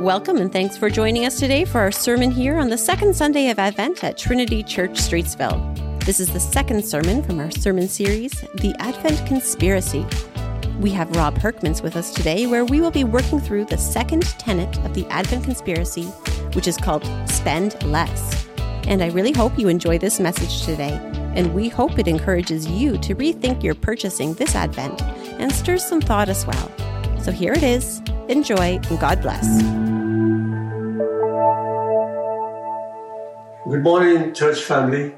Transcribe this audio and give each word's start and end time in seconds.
Welcome 0.00 0.36
and 0.36 0.52
thanks 0.52 0.76
for 0.76 0.88
joining 0.88 1.24
us 1.24 1.40
today 1.40 1.64
for 1.64 1.80
our 1.80 1.90
sermon 1.90 2.30
here 2.30 2.56
on 2.56 2.68
the 2.68 2.78
second 2.78 3.16
Sunday 3.16 3.50
of 3.50 3.58
Advent 3.58 4.04
at 4.04 4.16
Trinity 4.16 4.62
Church, 4.62 4.92
Streetsville. 4.92 6.04
This 6.04 6.20
is 6.20 6.32
the 6.32 6.38
second 6.38 6.84
sermon 6.84 7.20
from 7.20 7.40
our 7.40 7.50
sermon 7.50 7.88
series, 7.88 8.30
The 8.54 8.76
Advent 8.78 9.26
Conspiracy. 9.26 10.06
We 10.78 10.90
have 10.92 11.16
Rob 11.16 11.34
Hurkmans 11.34 11.82
with 11.82 11.96
us 11.96 12.14
today, 12.14 12.46
where 12.46 12.64
we 12.64 12.80
will 12.80 12.92
be 12.92 13.02
working 13.02 13.40
through 13.40 13.64
the 13.64 13.76
second 13.76 14.22
tenet 14.38 14.78
of 14.84 14.94
the 14.94 15.04
Advent 15.06 15.42
Conspiracy, 15.42 16.04
which 16.54 16.68
is 16.68 16.76
called 16.76 17.04
Spend 17.28 17.82
Less. 17.82 18.46
And 18.86 19.02
I 19.02 19.08
really 19.08 19.32
hope 19.32 19.58
you 19.58 19.66
enjoy 19.66 19.98
this 19.98 20.20
message 20.20 20.64
today, 20.64 20.92
and 21.34 21.52
we 21.52 21.68
hope 21.68 21.98
it 21.98 22.06
encourages 22.06 22.68
you 22.68 22.98
to 22.98 23.16
rethink 23.16 23.64
your 23.64 23.74
purchasing 23.74 24.34
this 24.34 24.54
Advent 24.54 25.02
and 25.40 25.50
stirs 25.50 25.84
some 25.84 26.00
thought 26.00 26.28
as 26.28 26.46
well. 26.46 26.70
So 27.28 27.32
here 27.32 27.52
it 27.52 27.62
is. 27.62 28.00
Enjoy 28.30 28.80
and 28.88 28.98
God 28.98 29.20
bless. 29.20 29.46
Good 33.68 33.82
morning, 33.82 34.32
church 34.32 34.62
family. 34.62 35.14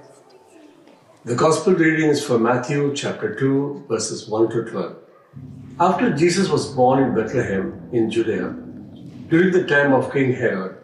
The 1.25 1.37
gospel 1.37 1.75
reading 1.75 2.11
is 2.11 2.25
from 2.25 2.43
Matthew 2.43 2.97
chapter 2.97 3.37
2, 3.37 3.85
verses 3.89 4.29
1 4.29 4.51
to 4.51 4.65
12. 4.65 4.97
After 5.79 6.13
Jesus 6.13 6.49
was 6.49 6.75
born 6.75 7.01
in 7.01 7.15
Bethlehem 7.15 7.81
in 7.93 8.11
Judea, 8.11 8.57
during 9.29 9.53
the 9.53 9.65
time 9.69 9.93
of 9.93 10.13
King 10.13 10.33
Herod, 10.33 10.79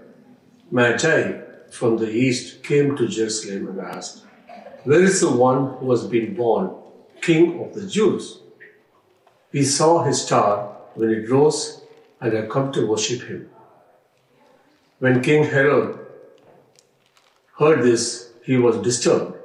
Magi 0.71 1.41
from 1.73 1.97
the 1.97 2.09
east 2.09 2.63
came 2.63 2.97
to 2.97 3.09
Jerusalem 3.09 3.67
and 3.67 3.81
asked, 3.81 4.25
Where 4.85 5.03
is 5.03 5.23
the 5.23 5.33
one 5.33 5.79
who 5.79 5.91
has 5.91 6.07
been 6.07 6.37
born, 6.37 6.71
King 7.21 7.65
of 7.65 7.75
the 7.75 7.85
Jews? 7.85 8.43
We 9.51 9.65
saw 9.65 10.05
his 10.05 10.23
star 10.23 10.76
when 10.97 11.11
it 11.11 11.31
rose 11.31 11.83
and 12.21 12.33
have 12.33 12.49
come 12.49 12.73
to 12.73 12.87
worship 12.87 13.23
him. 13.23 13.49
When 14.99 15.23
King 15.23 15.45
Herod 15.45 15.99
heard 17.59 17.83
this, 17.83 18.33
he 18.43 18.57
was 18.57 18.79
disturbed, 18.79 19.37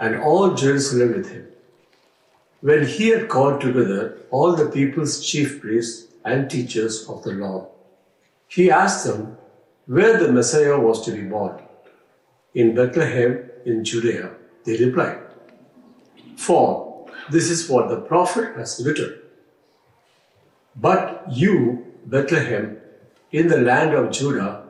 and 0.00 0.16
all 0.16 0.54
Jerusalem 0.54 1.14
with 1.14 1.30
him. 1.30 1.46
When 2.60 2.86
he 2.86 3.08
had 3.08 3.28
called 3.28 3.60
together 3.60 4.18
all 4.30 4.56
the 4.56 4.68
people's 4.68 5.24
chief 5.24 5.60
priests 5.60 6.12
and 6.24 6.50
teachers 6.50 7.08
of 7.08 7.22
the 7.22 7.32
law, 7.32 7.68
he 8.48 8.70
asked 8.70 9.06
them 9.06 9.36
where 9.86 10.18
the 10.18 10.32
Messiah 10.32 10.78
was 10.78 11.04
to 11.04 11.12
be 11.12 11.22
born. 11.22 11.62
In 12.54 12.74
Bethlehem 12.74 13.50
in 13.64 13.84
Judea, 13.84 14.32
they 14.64 14.76
replied. 14.84 15.20
For 16.36 17.08
this 17.30 17.48
is 17.48 17.68
what 17.68 17.88
the 17.88 18.00
prophet 18.00 18.56
has 18.56 18.82
written. 18.84 19.20
But 20.80 21.24
you, 21.30 21.84
Bethlehem, 22.06 22.78
in 23.32 23.48
the 23.48 23.58
land 23.58 23.94
of 23.94 24.12
Judah, 24.12 24.64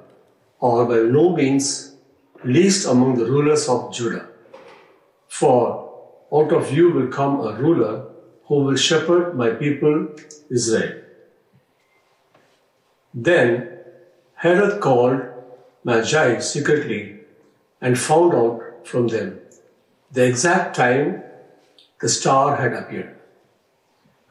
are 0.60 0.84
by 0.86 1.00
no 1.00 1.36
means 1.36 1.96
least 2.44 2.86
among 2.86 3.16
the 3.16 3.26
rulers 3.26 3.68
of 3.68 3.92
Judah. 3.92 4.28
For 5.28 5.88
out 6.32 6.52
of 6.52 6.72
you 6.72 6.90
will 6.90 7.08
come 7.08 7.40
a 7.40 7.52
ruler 7.54 8.06
who 8.46 8.56
will 8.64 8.76
shepherd 8.76 9.36
my 9.36 9.50
people 9.50 10.08
Israel. 10.50 11.02
Then 13.12 13.78
Herod 14.34 14.80
called 14.80 15.20
Magi 15.84 16.38
secretly 16.38 17.20
and 17.80 17.98
found 17.98 18.34
out 18.34 18.86
from 18.86 19.08
them 19.08 19.40
the 20.10 20.24
exact 20.24 20.76
time 20.76 21.22
the 22.00 22.08
star 22.08 22.56
had 22.56 22.72
appeared. 22.72 23.17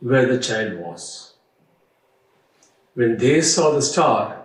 where 0.00 0.26
the 0.26 0.38
child 0.40 0.78
was. 0.78 1.34
When 2.94 3.16
they 3.16 3.40
saw 3.42 3.70
the 3.72 3.82
star, 3.82 4.44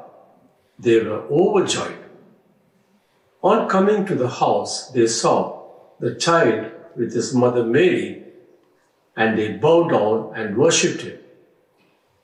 they 0.79 0.99
were 0.99 1.23
overjoyed. 1.29 1.97
On 3.41 3.67
coming 3.67 4.05
to 4.05 4.15
the 4.15 4.29
house, 4.29 4.89
they 4.91 5.07
saw 5.07 5.63
the 5.99 6.15
child 6.15 6.71
with 6.95 7.13
his 7.13 7.33
mother 7.33 7.63
Mary, 7.65 8.23
and 9.15 9.37
they 9.37 9.53
bowed 9.53 9.89
down 9.89 10.31
and 10.35 10.57
worshipped 10.57 11.01
him. 11.01 11.19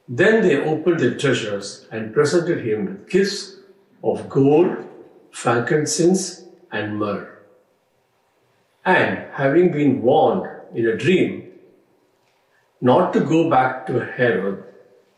Then 0.07 0.41
they 0.41 0.57
opened 0.57 1.00
their 1.00 1.16
treasures 1.16 1.88
and 1.91 2.13
presented 2.13 2.66
him 2.66 2.85
with 2.85 3.09
gifts 3.09 3.57
of 4.03 4.28
gold, 4.29 4.78
frankincense, 5.31 6.45
and 6.72 6.97
myrrh. 6.97 7.38
And 8.85 9.31
having 9.34 9.72
been 9.72 10.01
warned 10.01 10.50
in 10.73 10.88
a 10.88 10.97
dream 10.97 11.49
not 12.81 13.13
to 13.13 13.19
go 13.19 13.50
back 13.50 13.85
to 13.88 14.00
Herod, 14.00 14.63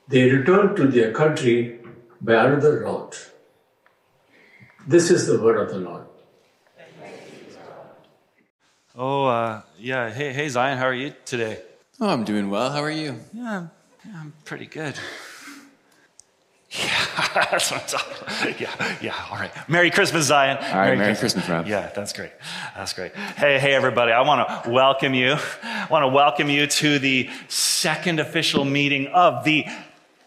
they 0.07 0.29
returned 0.29 0.75
to 0.77 0.87
their 0.87 1.11
country 1.11 1.79
by 2.19 2.45
another 2.45 2.81
route. 2.81 3.31
This 4.87 5.11
is 5.11 5.27
the 5.27 5.41
word 5.41 5.57
of 5.57 5.69
the 5.69 5.79
Lord. 5.79 6.05
Oh, 8.95 9.25
uh, 9.25 9.61
yeah. 9.79 10.09
Hey, 10.09 10.33
hey, 10.33 10.49
Zion, 10.49 10.77
how 10.77 10.85
are 10.85 10.93
you 10.93 11.13
today? 11.23 11.61
Oh, 11.99 12.09
I'm 12.09 12.25
doing 12.25 12.49
well. 12.49 12.71
How 12.71 12.81
are 12.81 12.91
you? 12.91 13.15
Yeah, 13.33 13.57
I'm, 13.57 13.71
yeah, 14.05 14.19
I'm 14.19 14.33
pretty 14.43 14.65
good. 14.65 14.95
Yeah, 16.71 17.05
that's 17.51 17.69
what 17.71 17.81
I'm 17.81 17.87
talking 17.87 18.55
Yeah, 18.59 18.97
yeah, 19.01 19.25
all 19.29 19.37
right. 19.37 19.51
Merry 19.67 19.91
Christmas, 19.91 20.25
Zion. 20.25 20.57
All 20.57 20.63
right, 20.63 20.71
Merry, 20.85 20.97
Merry 20.97 21.09
Christmas. 21.15 21.33
Christmas, 21.33 21.49
Rob. 21.49 21.67
Yeah, 21.67 21.91
that's 21.93 22.13
great. 22.13 22.31
That's 22.75 22.93
great. 22.93 23.13
Hey, 23.13 23.59
hey, 23.59 23.73
everybody. 23.73 24.13
I 24.13 24.21
want 24.21 24.63
to 24.63 24.69
welcome 24.69 25.13
you. 25.13 25.35
I 25.63 25.87
want 25.89 26.03
to 26.03 26.07
welcome 26.07 26.49
you 26.49 26.67
to 26.67 26.97
the 26.99 27.29
second 27.49 28.19
official 28.21 28.63
meeting 28.63 29.07
of 29.07 29.43
the 29.43 29.65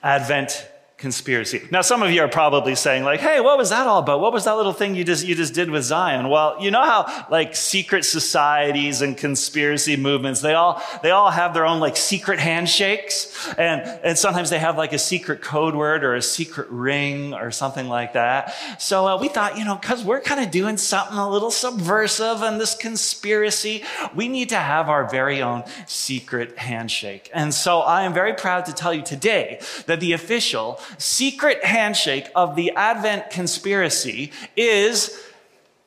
Advent 0.02 0.68
conspiracy. 1.04 1.60
Now, 1.70 1.82
some 1.82 2.02
of 2.02 2.10
you 2.10 2.22
are 2.22 2.28
probably 2.28 2.74
saying, 2.74 3.04
like, 3.04 3.20
hey, 3.20 3.38
what 3.38 3.58
was 3.58 3.68
that 3.68 3.86
all 3.86 3.98
about? 3.98 4.20
What 4.20 4.32
was 4.32 4.44
that 4.46 4.56
little 4.56 4.72
thing 4.72 4.94
you 4.94 5.04
just, 5.04 5.22
you 5.26 5.34
just 5.34 5.52
did 5.52 5.68
with 5.68 5.84
Zion? 5.84 6.30
Well, 6.30 6.56
you 6.64 6.70
know 6.70 6.80
how, 6.80 7.26
like, 7.30 7.54
secret 7.54 8.06
societies 8.06 9.02
and 9.02 9.14
conspiracy 9.14 9.96
movements, 9.98 10.40
they 10.40 10.54
all, 10.54 10.82
they 11.02 11.10
all 11.10 11.30
have 11.30 11.52
their 11.52 11.66
own, 11.66 11.78
like, 11.78 11.98
secret 11.98 12.38
handshakes. 12.38 13.14
And, 13.58 13.82
and 14.02 14.16
sometimes 14.16 14.48
they 14.48 14.58
have, 14.58 14.78
like, 14.78 14.94
a 14.94 14.98
secret 14.98 15.42
code 15.42 15.74
word 15.74 16.04
or 16.04 16.14
a 16.14 16.22
secret 16.22 16.68
ring 16.70 17.34
or 17.34 17.50
something 17.50 17.86
like 17.86 18.14
that. 18.14 18.54
So 18.78 19.06
uh, 19.06 19.20
we 19.20 19.28
thought, 19.28 19.58
you 19.58 19.66
know, 19.66 19.76
because 19.76 20.02
we're 20.02 20.22
kind 20.22 20.42
of 20.42 20.50
doing 20.50 20.78
something 20.78 21.18
a 21.18 21.28
little 21.28 21.50
subversive 21.50 22.42
in 22.42 22.56
this 22.56 22.74
conspiracy, 22.74 23.84
we 24.14 24.26
need 24.28 24.48
to 24.48 24.56
have 24.56 24.88
our 24.88 25.06
very 25.10 25.42
own 25.42 25.64
secret 25.86 26.56
handshake. 26.56 27.28
And 27.34 27.52
so 27.52 27.80
I 27.80 28.04
am 28.04 28.14
very 28.14 28.32
proud 28.32 28.64
to 28.64 28.72
tell 28.72 28.94
you 28.94 29.02
today 29.02 29.60
that 29.84 30.00
the 30.00 30.14
official 30.14 30.80
secret 30.98 31.64
handshake 31.64 32.28
of 32.34 32.56
the 32.56 32.72
Advent 32.72 33.30
conspiracy 33.30 34.32
is 34.56 35.20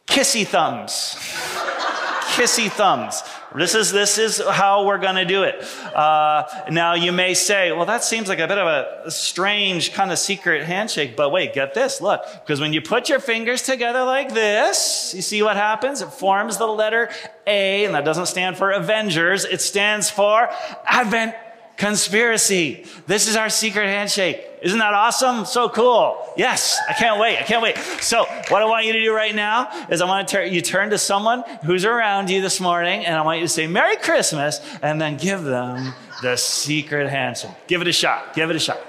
kissy 0.07 0.45
thumbs. 0.45 1.15
kissy 2.35 2.69
thumbs. 2.69 3.23
This 3.55 3.73
is, 3.75 3.91
this 3.91 4.17
is 4.17 4.39
how 4.39 4.85
we're 4.85 4.99
going 4.99 5.15
to 5.15 5.25
do 5.25 5.43
it. 5.43 5.63
Uh, 5.95 6.43
now, 6.69 6.93
you 6.93 7.11
may 7.11 7.33
say, 7.33 7.71
well, 7.71 7.85
that 7.85 8.03
seems 8.03 8.27
like 8.27 8.39
a 8.39 8.47
bit 8.47 8.57
of 8.57 8.67
a 8.67 9.09
strange 9.09 9.93
kind 9.93 10.11
of 10.11 10.19
secret 10.19 10.63
handshake, 10.63 11.15
but 11.15 11.31
wait, 11.31 11.53
get 11.53 11.73
this. 11.73 12.01
Look, 12.01 12.21
because 12.41 12.59
when 12.59 12.73
you 12.73 12.81
put 12.81 13.09
your 13.09 13.19
fingers 13.19 13.63
together 13.63 14.03
like 14.03 14.33
this, 14.33 15.13
you 15.15 15.21
see 15.21 15.41
what 15.41 15.55
happens? 15.55 16.01
It 16.01 16.11
forms 16.11 16.57
the 16.57 16.67
letter 16.67 17.09
A, 17.47 17.85
and 17.85 17.95
that 17.95 18.05
doesn't 18.05 18.27
stand 18.27 18.57
for 18.57 18.71
Avengers. 18.71 19.45
It 19.45 19.61
stands 19.61 20.09
for 20.09 20.49
Advent 20.85 21.33
conspiracy. 21.77 22.83
This 23.05 23.27
is 23.27 23.35
our 23.35 23.49
secret 23.49 23.87
handshake. 23.87 24.43
Isn't 24.61 24.79
that 24.79 24.93
awesome? 24.93 25.45
So 25.45 25.69
cool. 25.69 26.17
Yes, 26.35 26.79
I 26.89 26.93
can't 26.93 27.19
wait. 27.19 27.37
I 27.37 27.43
can't 27.43 27.61
wait. 27.61 27.77
So, 28.01 28.25
what 28.49 28.61
I 28.61 28.65
want 28.65 28.85
you 28.85 28.93
to 28.93 28.99
do 28.99 29.13
right 29.13 29.33
now 29.33 29.69
is 29.87 30.01
I 30.01 30.05
want 30.05 30.27
to 30.27 30.31
turn 30.35 30.51
you 30.51 30.61
turn 30.61 30.89
to 30.89 30.97
someone 30.97 31.43
who's 31.63 31.85
around 31.85 32.29
you 32.29 32.41
this 32.41 32.59
morning, 32.59 33.05
and 33.05 33.15
I 33.15 33.21
want 33.21 33.39
you 33.39 33.45
to 33.45 33.49
say 33.49 33.67
Merry 33.67 33.97
Christmas, 33.97 34.59
and 34.81 34.99
then 34.99 35.17
give 35.17 35.43
them 35.43 35.93
the 36.23 36.35
secret 36.35 37.09
handshake. 37.09 37.51
Give 37.67 37.81
it 37.81 37.87
a 37.87 37.93
shot. 37.93 38.33
Give 38.33 38.49
it 38.49 38.55
a 38.55 38.59
shot. 38.59 38.79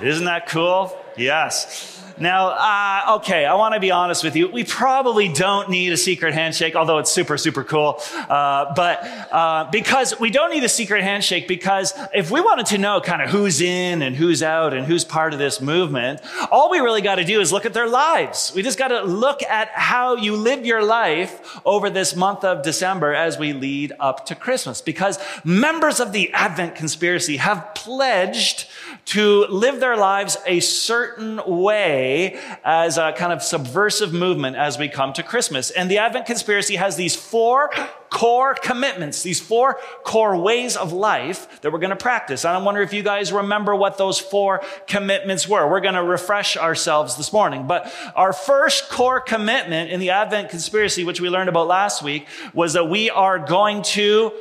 Isn't 0.00 0.24
that 0.24 0.48
cool? 0.48 0.96
Yes. 1.16 1.93
Now, 2.18 2.48
uh, 2.48 3.16
okay, 3.16 3.44
I 3.44 3.54
want 3.54 3.74
to 3.74 3.80
be 3.80 3.90
honest 3.90 4.22
with 4.22 4.36
you. 4.36 4.48
We 4.48 4.62
probably 4.62 5.28
don't 5.28 5.68
need 5.68 5.92
a 5.92 5.96
secret 5.96 6.32
handshake, 6.32 6.76
although 6.76 6.98
it's 6.98 7.10
super, 7.10 7.36
super 7.36 7.64
cool. 7.64 8.00
Uh, 8.14 8.72
but 8.74 9.02
uh, 9.32 9.68
because 9.72 10.18
we 10.20 10.30
don't 10.30 10.50
need 10.50 10.62
a 10.62 10.68
secret 10.68 11.02
handshake, 11.02 11.48
because 11.48 11.92
if 12.12 12.30
we 12.30 12.40
wanted 12.40 12.66
to 12.66 12.78
know 12.78 13.00
kind 13.00 13.20
of 13.20 13.30
who's 13.30 13.60
in 13.60 14.02
and 14.02 14.14
who's 14.14 14.42
out 14.42 14.74
and 14.74 14.86
who's 14.86 15.04
part 15.04 15.32
of 15.32 15.40
this 15.40 15.60
movement, 15.60 16.20
all 16.52 16.70
we 16.70 16.78
really 16.78 17.02
got 17.02 17.16
to 17.16 17.24
do 17.24 17.40
is 17.40 17.52
look 17.52 17.66
at 17.66 17.74
their 17.74 17.88
lives. 17.88 18.52
We 18.54 18.62
just 18.62 18.78
got 18.78 18.88
to 18.88 19.02
look 19.02 19.42
at 19.42 19.68
how 19.70 20.14
you 20.16 20.36
live 20.36 20.64
your 20.64 20.84
life 20.84 21.58
over 21.64 21.90
this 21.90 22.14
month 22.14 22.44
of 22.44 22.62
December 22.62 23.12
as 23.12 23.38
we 23.38 23.52
lead 23.52 23.92
up 23.98 24.26
to 24.26 24.34
Christmas. 24.34 24.80
Because 24.80 25.18
members 25.42 25.98
of 25.98 26.12
the 26.12 26.32
Advent 26.32 26.76
conspiracy 26.76 27.38
have 27.38 27.74
pledged 27.74 28.68
to 29.06 29.46
live 29.46 29.80
their 29.80 29.96
lives 29.96 30.36
a 30.46 30.60
certain 30.60 31.40
way 31.46 32.40
as 32.64 32.96
a 32.96 33.12
kind 33.12 33.32
of 33.32 33.42
subversive 33.42 34.12
movement 34.12 34.56
as 34.56 34.78
we 34.78 34.88
come 34.88 35.12
to 35.12 35.22
Christmas. 35.22 35.70
And 35.70 35.90
the 35.90 35.98
Advent 35.98 36.26
conspiracy 36.26 36.76
has 36.76 36.96
these 36.96 37.14
four 37.14 37.70
core 38.08 38.54
commitments, 38.54 39.22
these 39.22 39.40
four 39.40 39.78
core 40.04 40.36
ways 40.36 40.76
of 40.76 40.92
life 40.92 41.60
that 41.60 41.72
we're 41.72 41.80
going 41.80 41.90
to 41.90 41.96
practice. 41.96 42.44
And 42.44 42.54
I 42.54 42.58
wonder 42.62 42.80
if 42.80 42.92
you 42.92 43.02
guys 43.02 43.32
remember 43.32 43.74
what 43.74 43.98
those 43.98 44.20
four 44.20 44.62
commitments 44.86 45.48
were. 45.48 45.68
We're 45.68 45.80
going 45.80 45.94
to 45.94 46.04
refresh 46.04 46.56
ourselves 46.56 47.16
this 47.16 47.32
morning. 47.32 47.66
But 47.66 47.92
our 48.14 48.32
first 48.32 48.88
core 48.88 49.20
commitment 49.20 49.90
in 49.90 50.00
the 50.00 50.10
Advent 50.10 50.48
conspiracy, 50.48 51.04
which 51.04 51.20
we 51.20 51.28
learned 51.28 51.48
about 51.48 51.66
last 51.66 52.02
week, 52.02 52.26
was 52.52 52.74
that 52.74 52.88
we 52.88 53.10
are 53.10 53.38
going 53.38 53.82
to 53.82 54.32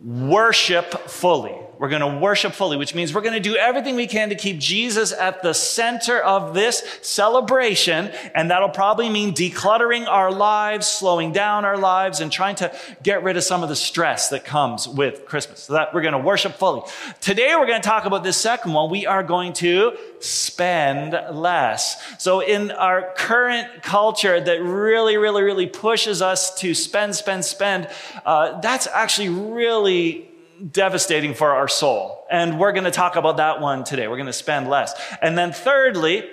worship 0.00 0.92
fully. 1.08 1.56
We're 1.80 1.88
going 1.88 2.02
to 2.02 2.18
worship 2.18 2.52
fully, 2.52 2.76
which 2.76 2.94
means 2.94 3.14
we're 3.14 3.22
going 3.22 3.32
to 3.32 3.40
do 3.40 3.56
everything 3.56 3.96
we 3.96 4.06
can 4.06 4.28
to 4.28 4.34
keep 4.34 4.58
Jesus 4.58 5.12
at 5.12 5.42
the 5.42 5.54
center 5.54 6.20
of 6.20 6.52
this 6.52 6.82
celebration. 7.00 8.10
And 8.34 8.50
that'll 8.50 8.68
probably 8.68 9.08
mean 9.08 9.32
decluttering 9.32 10.06
our 10.06 10.30
lives, 10.30 10.86
slowing 10.86 11.32
down 11.32 11.64
our 11.64 11.78
lives, 11.78 12.20
and 12.20 12.30
trying 12.30 12.56
to 12.56 12.70
get 13.02 13.22
rid 13.22 13.38
of 13.38 13.44
some 13.44 13.62
of 13.62 13.70
the 13.70 13.76
stress 13.76 14.28
that 14.28 14.44
comes 14.44 14.86
with 14.86 15.24
Christmas. 15.24 15.60
So 15.60 15.72
that 15.72 15.94
we're 15.94 16.02
going 16.02 16.12
to 16.12 16.18
worship 16.18 16.52
fully. 16.56 16.82
Today, 17.22 17.54
we're 17.56 17.66
going 17.66 17.80
to 17.80 17.88
talk 17.88 18.04
about 18.04 18.24
this 18.24 18.36
second 18.36 18.74
one. 18.74 18.90
We 18.90 19.06
are 19.06 19.22
going 19.22 19.54
to 19.54 19.96
spend 20.18 21.12
less. 21.34 21.96
So 22.22 22.40
in 22.40 22.72
our 22.72 23.14
current 23.16 23.82
culture 23.82 24.38
that 24.38 24.62
really, 24.62 25.16
really, 25.16 25.42
really 25.42 25.66
pushes 25.66 26.20
us 26.20 26.54
to 26.56 26.74
spend, 26.74 27.14
spend, 27.14 27.42
spend, 27.46 27.88
uh, 28.26 28.60
that's 28.60 28.86
actually 28.86 29.30
really 29.30 30.29
devastating 30.70 31.34
for 31.34 31.50
our 31.50 31.68
soul. 31.68 32.26
And 32.30 32.58
we're 32.58 32.72
going 32.72 32.84
to 32.84 32.90
talk 32.90 33.16
about 33.16 33.38
that 33.38 33.60
one 33.60 33.84
today. 33.84 34.08
We're 34.08 34.16
going 34.16 34.26
to 34.26 34.32
spend 34.32 34.68
less. 34.68 34.94
And 35.22 35.36
then 35.36 35.52
thirdly, 35.52 36.28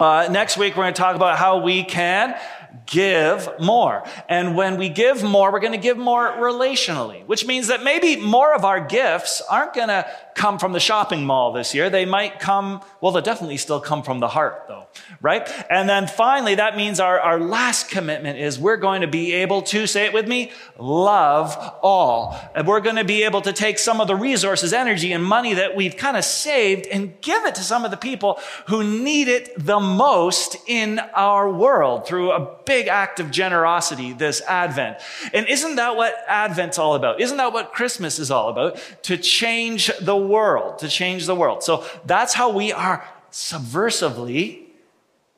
uh, 0.00 0.28
next 0.30 0.56
week 0.56 0.76
we're 0.76 0.84
going 0.84 0.94
to 0.94 1.00
talk 1.00 1.16
about 1.16 1.38
how 1.38 1.58
we 1.60 1.84
can 1.84 2.38
give 2.86 3.48
more. 3.60 4.04
And 4.28 4.56
when 4.56 4.76
we 4.76 4.88
give 4.88 5.22
more, 5.22 5.52
we're 5.52 5.60
going 5.60 5.72
to 5.72 5.78
give 5.78 5.98
more 5.98 6.32
relationally, 6.32 7.24
which 7.26 7.46
means 7.46 7.68
that 7.68 7.82
maybe 7.82 8.16
more 8.16 8.54
of 8.54 8.64
our 8.64 8.80
gifts 8.80 9.42
aren't 9.50 9.74
going 9.74 9.88
to 9.88 10.06
come 10.38 10.58
from 10.58 10.72
the 10.72 10.80
shopping 10.80 11.26
mall 11.26 11.52
this 11.52 11.74
year. 11.74 11.90
They 11.90 12.04
might 12.04 12.38
come, 12.38 12.80
well, 13.00 13.10
they'll 13.10 13.20
definitely 13.22 13.56
still 13.56 13.80
come 13.80 14.04
from 14.04 14.20
the 14.20 14.28
heart, 14.28 14.66
though, 14.68 14.86
right? 15.20 15.46
And 15.68 15.88
then 15.88 16.06
finally, 16.06 16.54
that 16.54 16.76
means 16.76 17.00
our, 17.00 17.18
our 17.18 17.40
last 17.40 17.90
commitment 17.90 18.38
is 18.38 18.56
we're 18.58 18.76
going 18.76 19.00
to 19.00 19.08
be 19.08 19.32
able 19.32 19.62
to, 19.62 19.86
say 19.88 20.06
it 20.06 20.12
with 20.12 20.28
me, 20.28 20.52
love 20.78 21.56
all. 21.82 22.38
And 22.54 22.68
we're 22.68 22.80
going 22.80 22.96
to 22.96 23.04
be 23.04 23.24
able 23.24 23.42
to 23.42 23.52
take 23.52 23.78
some 23.80 24.00
of 24.00 24.06
the 24.06 24.14
resources, 24.14 24.72
energy, 24.72 25.12
and 25.12 25.24
money 25.24 25.54
that 25.54 25.74
we've 25.74 25.96
kind 25.96 26.16
of 26.16 26.24
saved 26.24 26.86
and 26.86 27.20
give 27.20 27.44
it 27.44 27.56
to 27.56 27.62
some 27.62 27.84
of 27.84 27.90
the 27.90 27.96
people 27.96 28.38
who 28.68 28.84
need 28.84 29.26
it 29.26 29.52
the 29.58 29.80
most 29.80 30.56
in 30.68 31.00
our 31.14 31.50
world 31.50 32.06
through 32.06 32.30
a 32.30 32.58
big 32.64 32.86
act 32.86 33.18
of 33.18 33.32
generosity 33.32 34.12
this 34.12 34.40
Advent. 34.42 34.98
And 35.32 35.48
isn't 35.48 35.76
that 35.76 35.96
what 35.96 36.14
Advent's 36.28 36.78
all 36.78 36.94
about? 36.94 37.20
Isn't 37.20 37.38
that 37.38 37.52
what 37.52 37.72
Christmas 37.72 38.20
is 38.20 38.30
all 38.30 38.50
about? 38.50 38.78
To 39.02 39.16
change 39.16 39.90
the 40.00 40.27
world, 40.28 40.78
to 40.78 40.88
change 40.88 41.26
the 41.26 41.34
world. 41.34 41.62
So 41.62 41.84
that's 42.06 42.34
how 42.34 42.50
we 42.50 42.72
are 42.72 43.04
subversively 43.32 44.68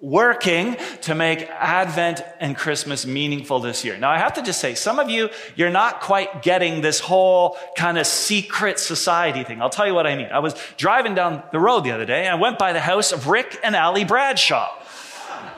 working 0.01 0.77
to 1.03 1.15
make 1.15 1.43
Advent 1.51 2.23
and 2.41 2.57
Christmas 2.57 3.05
meaningful 3.05 3.61
this 3.61 3.85
year. 3.85 3.99
Now, 3.99 4.11
I 4.11 4.19
have 4.19 4.33
to 4.35 4.43
just 4.43 4.61
say, 4.61 4.75
some 4.75 4.99
of 4.99 5.11
you, 5.11 5.29
you're 5.57 5.71
not 5.71 6.01
quite 6.01 6.43
getting 6.43 6.81
this 6.81 7.01
whole 7.01 7.59
kind 7.77 7.99
of 7.99 8.07
secret 8.07 8.79
society 8.79 9.45
thing. 9.45 9.61
I'll 9.61 9.69
tell 9.69 9.87
you 9.87 9.95
what 9.95 10.07
I 10.07 10.17
mean. 10.17 10.29
I 10.33 10.39
was 10.39 10.55
driving 10.79 11.15
down 11.15 11.43
the 11.53 11.61
road 11.61 11.85
the 11.85 11.93
other 11.93 12.07
day 12.07 12.27
and 12.27 12.35
I 12.35 12.41
went 12.41 12.59
by 12.59 12.73
the 12.73 12.81
house 12.81 13.13
of 13.13 13.27
Rick 13.27 13.59
and 13.63 13.77
Allie 13.77 14.05
Bradshaw. 14.05 14.71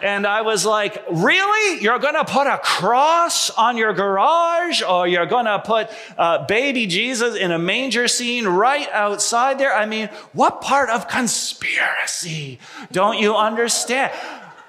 And 0.02 0.26
I 0.26 0.42
was 0.42 0.66
like, 0.66 1.02
really? 1.10 1.82
You're 1.82 1.98
going 1.98 2.14
to 2.14 2.24
put 2.24 2.46
a 2.46 2.58
cross 2.58 3.50
on 3.50 3.76
your 3.76 3.92
garage 3.92 4.82
or 4.82 5.06
you're 5.06 5.26
going 5.26 5.44
to 5.44 5.60
put 5.60 5.90
uh, 6.18 6.44
baby 6.46 6.86
Jesus 6.86 7.36
in 7.36 7.52
a 7.52 7.58
manger 7.58 8.08
scene 8.08 8.46
right 8.46 8.88
outside 8.90 9.58
there? 9.58 9.74
I 9.74 9.86
mean, 9.86 10.08
what 10.32 10.60
part 10.60 10.90
of 10.90 11.06
conspiracy 11.08 12.58
don't 12.90 13.18
you 13.18 13.36
understand? 13.36 14.12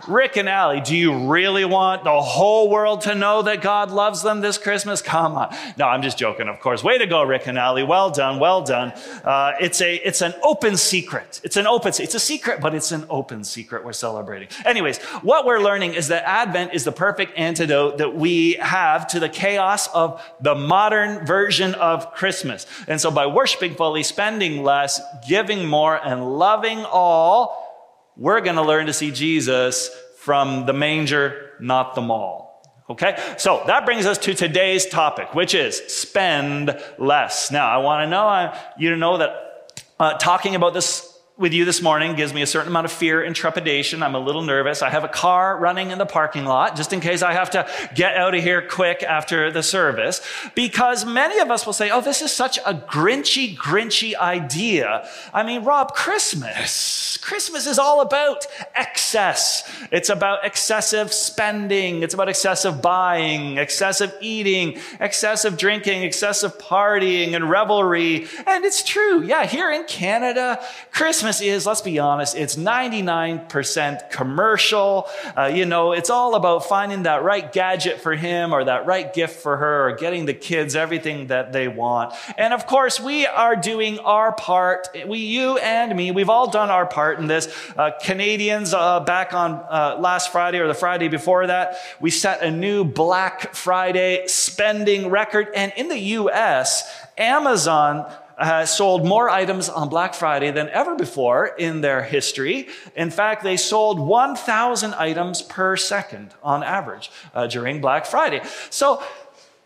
Rick 0.07 0.35
and 0.37 0.49
Allie, 0.49 0.81
do 0.81 0.95
you 0.95 1.29
really 1.29 1.63
want 1.63 2.03
the 2.03 2.21
whole 2.21 2.69
world 2.69 3.01
to 3.01 3.15
know 3.15 3.41
that 3.43 3.61
God 3.61 3.89
loves 3.89 4.21
them 4.21 4.41
this 4.41 4.57
Christmas? 4.57 5.01
Come 5.01 5.37
on. 5.37 5.55
No, 5.77 5.87
I'm 5.87 6.01
just 6.01 6.17
joking, 6.17 6.49
of 6.49 6.59
course. 6.59 6.83
Way 6.83 6.97
to 6.97 7.05
go, 7.05 7.23
Rick 7.23 7.47
and 7.47 7.57
Allie. 7.57 7.83
Well 7.83 8.09
done, 8.09 8.39
well 8.39 8.61
done. 8.61 8.91
Uh, 9.23 9.53
it's 9.61 9.81
a, 9.81 9.95
it's 9.95 10.21
an 10.21 10.33
open 10.43 10.75
secret. 10.75 11.39
It's 11.43 11.55
an 11.55 11.67
open, 11.67 11.93
it's 11.97 12.15
a 12.15 12.19
secret, 12.19 12.59
but 12.59 12.75
it's 12.75 12.91
an 12.91 13.05
open 13.09 13.43
secret 13.43 13.85
we're 13.85 13.93
celebrating. 13.93 14.49
Anyways, 14.65 14.97
what 15.21 15.45
we're 15.45 15.61
learning 15.61 15.93
is 15.93 16.09
that 16.09 16.27
Advent 16.27 16.73
is 16.73 16.83
the 16.83 16.91
perfect 16.91 17.37
antidote 17.37 17.97
that 17.99 18.13
we 18.15 18.53
have 18.53 19.07
to 19.07 19.19
the 19.19 19.29
chaos 19.29 19.87
of 19.93 20.21
the 20.41 20.55
modern 20.55 21.25
version 21.25 21.75
of 21.75 22.13
Christmas. 22.13 22.65
And 22.87 22.99
so 22.99 23.09
by 23.09 23.27
worshiping 23.27 23.75
fully, 23.75 24.03
spending 24.03 24.63
less, 24.63 24.99
giving 25.27 25.65
more, 25.65 25.95
and 25.95 26.37
loving 26.37 26.83
all, 26.83 27.72
we're 28.15 28.41
going 28.41 28.55
to 28.55 28.61
learn 28.61 28.85
to 28.87 28.93
see 28.93 29.11
Jesus 29.11 29.89
from 30.17 30.65
the 30.65 30.73
manger, 30.73 31.51
not 31.59 31.95
the 31.95 32.01
mall. 32.01 32.43
Okay? 32.89 33.17
So 33.37 33.63
that 33.67 33.85
brings 33.85 34.05
us 34.05 34.17
to 34.19 34.33
today's 34.33 34.85
topic, 34.85 35.33
which 35.33 35.53
is 35.53 35.77
spend 35.87 36.79
less. 36.97 37.51
Now, 37.51 37.67
I 37.67 37.77
want 37.77 38.05
to 38.05 38.09
know 38.09 38.27
uh, 38.27 38.57
you 38.77 38.89
to 38.89 38.97
know 38.97 39.17
that 39.17 39.83
uh, 39.99 40.17
talking 40.17 40.55
about 40.55 40.73
this 40.73 41.12
with 41.35 41.51
you 41.51 41.65
this 41.65 41.81
morning 41.81 42.15
gives 42.15 42.31
me 42.31 42.43
a 42.43 42.47
certain 42.47 42.67
amount 42.67 42.85
of 42.85 42.91
fear 42.91 43.23
and 43.23 43.35
trepidation. 43.35 44.03
I'm 44.03 44.13
a 44.13 44.19
little 44.19 44.43
nervous. 44.43 44.83
I 44.83 44.91
have 44.91 45.03
a 45.03 45.07
car 45.07 45.57
running 45.57 45.89
in 45.89 45.97
the 45.97 46.05
parking 46.05 46.45
lot 46.45 46.75
just 46.75 46.93
in 46.93 46.99
case 46.99 47.23
I 47.23 47.33
have 47.33 47.49
to 47.51 47.67
get 47.95 48.15
out 48.15 48.35
of 48.35 48.43
here 48.43 48.61
quick 48.67 49.01
after 49.01 49.51
the 49.51 49.63
service 49.63 50.21
because 50.53 51.05
many 51.05 51.39
of 51.39 51.49
us 51.49 51.65
will 51.65 51.73
say, 51.73 51.89
Oh, 51.89 52.01
this 52.01 52.21
is 52.21 52.31
such 52.31 52.59
a 52.59 52.75
grinchy, 52.75 53.57
grinchy 53.57 54.15
idea. 54.15 55.09
I 55.33 55.41
mean, 55.43 55.63
Rob, 55.63 55.95
Christmas. 55.95 57.17
Christmas 57.17 57.65
is 57.65 57.79
all 57.79 58.01
about 58.01 58.45
excess. 58.75 59.63
It's 59.91 60.09
about 60.09 60.45
excessive 60.45 61.11
spending. 61.11 62.03
It's 62.03 62.13
about 62.13 62.29
excessive 62.29 62.81
buying, 62.81 63.57
excessive 63.57 64.13
eating, 64.21 64.77
excessive 64.99 65.57
drinking, 65.57 66.03
excessive 66.03 66.57
partying 66.59 67.33
and 67.33 67.49
revelry. 67.49 68.27
And 68.45 68.65
it's 68.65 68.83
true. 68.83 69.23
Yeah, 69.23 69.45
here 69.45 69.71
in 69.71 69.85
Canada, 69.85 70.63
Christmas 70.91 71.32
Christmas 71.33 71.47
is, 71.47 71.65
let's 71.65 71.81
be 71.81 71.97
honest, 71.97 72.35
it's 72.35 72.55
99% 72.55 74.11
commercial. 74.11 75.07
Uh, 75.35 75.45
you 75.45 75.65
know, 75.65 75.91
it's 75.93 76.11
all 76.11 76.35
about 76.35 76.65
finding 76.65 77.03
that 77.03 77.23
right 77.23 77.51
gadget 77.51 78.01
for 78.01 78.13
him 78.13 78.53
or 78.53 78.63
that 78.63 78.85
right 78.85 79.11
gift 79.11 79.41
for 79.41 79.57
her 79.57 79.89
or 79.89 79.95
getting 79.95 80.25
the 80.25 80.33
kids 80.33 80.75
everything 80.75 81.27
that 81.27 81.51
they 81.51 81.67
want. 81.67 82.13
And 82.37 82.53
of 82.53 82.67
course, 82.67 82.99
we 82.99 83.25
are 83.25 83.55
doing 83.55 83.97
our 83.99 84.31
part. 84.31 84.89
We, 85.07 85.19
you 85.19 85.57
and 85.57 85.95
me, 85.95 86.11
we've 86.11 86.29
all 86.29 86.51
done 86.51 86.69
our 86.69 86.85
part 86.85 87.17
in 87.17 87.25
this. 87.25 87.47
Uh, 87.75 87.91
Canadians, 87.99 88.73
uh, 88.73 88.99
back 88.99 89.33
on 89.33 89.53
uh, 89.53 89.97
last 89.99 90.31
Friday 90.31 90.59
or 90.59 90.67
the 90.67 90.75
Friday 90.75 91.07
before 91.07 91.47
that, 91.47 91.77
we 91.99 92.11
set 92.11 92.43
a 92.43 92.51
new 92.51 92.83
Black 92.83 93.55
Friday 93.55 94.27
spending 94.27 95.09
record. 95.09 95.47
And 95.55 95.73
in 95.77 95.87
the 95.87 95.99
US, 95.99 96.83
Amazon 97.17 98.11
uh, 98.37 98.65
sold 98.65 99.05
more 99.05 99.29
items 99.29 99.69
on 99.69 99.89
Black 99.89 100.13
Friday 100.13 100.51
than 100.51 100.69
ever 100.69 100.95
before 100.95 101.47
in 101.47 101.81
their 101.81 102.03
history. 102.03 102.67
In 102.95 103.11
fact, 103.11 103.43
they 103.43 103.57
sold 103.57 103.99
1,000 103.99 104.93
items 104.95 105.41
per 105.41 105.77
second 105.77 106.33
on 106.41 106.63
average 106.63 107.11
uh, 107.33 107.47
during 107.47 107.81
Black 107.81 108.05
Friday. 108.05 108.41
So 108.69 109.03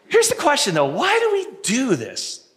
here's 0.08 0.30
the 0.30 0.36
question 0.36 0.74
though 0.74 0.86
why 0.86 1.18
do 1.20 1.32
we 1.32 1.58
do 1.64 1.96
this? 1.96 2.48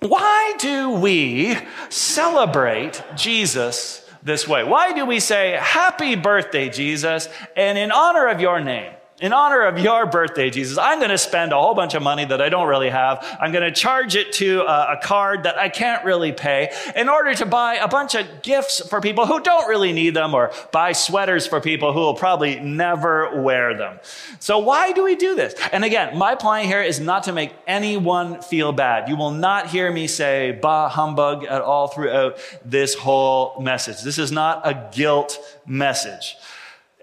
Why 0.00 0.54
do 0.58 0.90
we 0.90 1.56
celebrate 1.88 3.02
Jesus 3.16 4.06
this 4.22 4.46
way? 4.46 4.62
Why 4.62 4.92
do 4.92 5.06
we 5.06 5.18
say, 5.20 5.58
Happy 5.60 6.14
birthday, 6.14 6.68
Jesus, 6.68 7.28
and 7.56 7.78
in 7.78 7.90
honor 7.90 8.28
of 8.28 8.40
your 8.40 8.60
name? 8.60 8.92
In 9.24 9.32
honor 9.32 9.62
of 9.62 9.78
your 9.78 10.04
birthday, 10.04 10.50
Jesus, 10.50 10.76
I'm 10.76 10.98
going 10.98 11.08
to 11.08 11.16
spend 11.16 11.54
a 11.54 11.56
whole 11.56 11.72
bunch 11.72 11.94
of 11.94 12.02
money 12.02 12.26
that 12.26 12.42
I 12.42 12.50
don't 12.50 12.68
really 12.68 12.90
have. 12.90 13.26
I'm 13.40 13.52
going 13.52 13.64
to 13.64 13.72
charge 13.72 14.16
it 14.16 14.34
to 14.34 14.60
a, 14.64 14.98
a 14.98 15.00
card 15.02 15.44
that 15.44 15.56
I 15.56 15.70
can't 15.70 16.04
really 16.04 16.32
pay 16.32 16.70
in 16.94 17.08
order 17.08 17.34
to 17.36 17.46
buy 17.46 17.76
a 17.76 17.88
bunch 17.88 18.14
of 18.14 18.42
gifts 18.42 18.86
for 18.86 19.00
people 19.00 19.24
who 19.24 19.40
don't 19.40 19.66
really 19.66 19.94
need 19.94 20.12
them 20.12 20.34
or 20.34 20.52
buy 20.72 20.92
sweaters 20.92 21.46
for 21.46 21.58
people 21.58 21.94
who 21.94 22.00
will 22.00 22.12
probably 22.12 22.60
never 22.60 23.40
wear 23.40 23.74
them. 23.74 23.98
So 24.40 24.58
why 24.58 24.92
do 24.92 25.02
we 25.02 25.16
do 25.16 25.34
this? 25.34 25.54
And 25.72 25.86
again, 25.86 26.18
my 26.18 26.34
point 26.34 26.66
here 26.66 26.82
is 26.82 27.00
not 27.00 27.22
to 27.22 27.32
make 27.32 27.54
anyone 27.66 28.42
feel 28.42 28.72
bad. 28.72 29.08
You 29.08 29.16
will 29.16 29.30
not 29.30 29.70
hear 29.70 29.90
me 29.90 30.06
say 30.06 30.58
bah 30.60 30.90
humbug 30.90 31.44
at 31.44 31.62
all 31.62 31.88
throughout 31.88 32.36
this 32.62 32.94
whole 32.94 33.58
message. 33.58 34.02
This 34.02 34.18
is 34.18 34.30
not 34.30 34.68
a 34.68 34.90
guilt 34.92 35.38
message. 35.64 36.36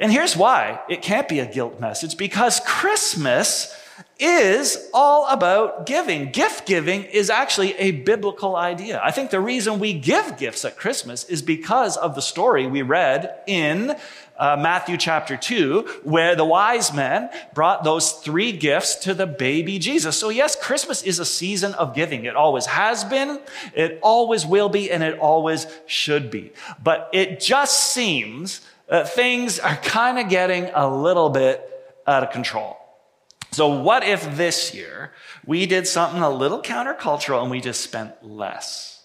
And 0.01 0.11
here's 0.11 0.35
why 0.35 0.81
it 0.89 1.03
can't 1.03 1.29
be 1.29 1.39
a 1.39 1.45
guilt 1.45 1.79
message 1.79 2.17
because 2.17 2.59
Christmas 2.65 3.77
is 4.19 4.89
all 4.95 5.27
about 5.27 5.85
giving. 5.85 6.31
Gift 6.31 6.65
giving 6.65 7.03
is 7.03 7.29
actually 7.29 7.73
a 7.75 7.91
biblical 7.91 8.55
idea. 8.55 8.99
I 9.03 9.11
think 9.11 9.29
the 9.29 9.39
reason 9.39 9.79
we 9.79 9.93
give 9.93 10.37
gifts 10.37 10.65
at 10.65 10.75
Christmas 10.75 11.23
is 11.25 11.43
because 11.43 11.97
of 11.97 12.15
the 12.15 12.21
story 12.21 12.65
we 12.65 12.81
read 12.81 13.31
in 13.45 13.95
uh, 14.37 14.57
Matthew 14.59 14.97
chapter 14.97 15.37
2, 15.37 16.01
where 16.03 16.35
the 16.35 16.45
wise 16.45 16.91
men 16.91 17.29
brought 17.53 17.83
those 17.83 18.11
three 18.11 18.51
gifts 18.51 18.95
to 18.95 19.13
the 19.13 19.27
baby 19.27 19.77
Jesus. 19.77 20.17
So, 20.17 20.29
yes, 20.29 20.55
Christmas 20.55 21.03
is 21.03 21.19
a 21.19 21.25
season 21.25 21.75
of 21.75 21.93
giving. 21.93 22.25
It 22.25 22.35
always 22.35 22.65
has 22.65 23.03
been, 23.03 23.39
it 23.75 23.99
always 24.01 24.47
will 24.47 24.69
be, 24.69 24.89
and 24.89 25.03
it 25.03 25.19
always 25.19 25.67
should 25.85 26.31
be. 26.31 26.53
But 26.83 27.09
it 27.13 27.39
just 27.39 27.93
seems 27.93 28.61
that 28.91 29.09
things 29.09 29.57
are 29.57 29.77
kind 29.77 30.19
of 30.19 30.27
getting 30.27 30.69
a 30.73 30.93
little 30.93 31.29
bit 31.29 31.65
out 32.05 32.23
of 32.23 32.31
control. 32.31 32.77
So, 33.51 33.81
what 33.81 34.03
if 34.03 34.35
this 34.35 34.75
year 34.75 35.13
we 35.45 35.65
did 35.65 35.87
something 35.87 36.21
a 36.21 36.29
little 36.29 36.61
countercultural 36.61 37.41
and 37.41 37.49
we 37.49 37.61
just 37.61 37.81
spent 37.81 38.21
less? 38.21 39.01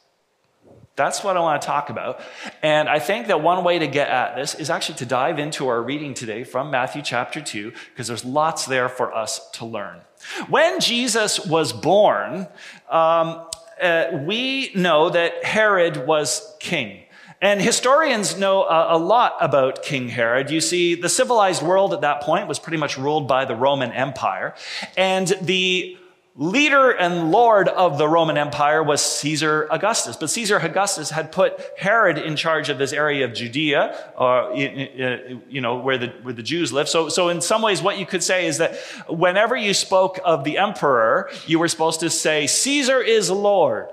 That's 0.97 1.23
what 1.23 1.37
I 1.37 1.40
want 1.40 1.62
to 1.62 1.66
talk 1.66 1.90
about. 1.90 2.21
And 2.62 2.88
I 2.88 2.99
think 2.99 3.28
that 3.28 3.43
one 3.43 3.62
way 3.62 3.78
to 3.78 3.87
get 3.87 4.09
at 4.09 4.35
this 4.35 4.55
is 4.55 4.71
actually 4.71 4.97
to 4.97 5.07
dive 5.07 5.38
into 5.38 5.69
our 5.69 5.81
reading 5.81 6.14
today 6.14 6.43
from 6.43 6.71
Matthew 6.71 7.02
chapter 7.02 7.40
2, 7.40 7.73
because 7.93 8.09
there's 8.09 8.25
lots 8.25 8.66
there 8.66 8.88
for 8.88 9.14
us 9.14 9.50
to 9.52 9.66
learn. 9.66 10.00
When 10.49 10.81
Jesus 10.81 11.38
was 11.47 11.73
born, 11.73 12.49
um, 12.88 13.47
uh, 13.81 14.07
we 14.25 14.73
know 14.75 15.11
that 15.11 15.45
Herod 15.45 16.07
was 16.07 16.57
king. 16.59 17.02
And 17.40 17.61
historians 17.61 18.38
know 18.38 18.64
a, 18.69 18.97
lot 18.97 19.37
about 19.40 19.83
King 19.83 20.09
Herod. 20.09 20.50
You 20.50 20.61
see, 20.61 20.95
the 20.95 21.09
civilized 21.09 21.62
world 21.62 21.93
at 21.93 22.00
that 22.00 22.23
point 22.23 22.49
was 22.49 22.59
pretty 22.59 22.78
much 22.78 22.97
ruled 22.97 23.28
by 23.28 23.45
the 23.45 23.55
Roman 23.55 23.93
Empire. 23.93 24.55
And 24.97 25.28
the 25.43 25.99
leader 26.38 26.90
and 26.90 27.31
lord 27.31 27.66
of 27.66 27.97
the 27.97 28.07
Roman 28.07 28.37
Empire 28.37 28.83
was 28.83 29.00
Caesar 29.00 29.66
Augustus. 29.71 30.16
But 30.16 30.28
Caesar 30.28 30.59
Augustus 30.59 31.11
had 31.11 31.33
put 31.33 31.59
Herod 31.78 32.19
in 32.19 32.37
charge 32.37 32.69
of 32.69 32.76
this 32.78 32.93
area 32.93 33.25
of 33.25 33.33
Judea, 33.33 34.12
uh, 34.19 34.50
you 34.55 35.61
know, 35.61 35.76
where 35.76 35.97
the, 35.97 36.09
where 36.23 36.35
the 36.35 36.43
Jews 36.43 36.73
lived. 36.73 36.90
So, 36.90 37.09
so 37.09 37.31
in 37.31 37.40
some 37.40 37.62
ways, 37.62 37.81
what 37.81 37.99
you 37.99 38.05
could 38.05 38.23
say 38.23 38.47
is 38.47 38.59
that 38.59 38.76
whenever 39.09 39.57
you 39.57 39.73
spoke 39.73 40.21
of 40.25 40.45
the 40.45 40.59
emperor, 40.59 41.31
you 41.47 41.59
were 41.59 41.69
supposed 41.69 42.00
to 42.00 42.11
say, 42.11 42.47
Caesar 42.47 43.00
is 43.00 43.31
Lord. 43.31 43.88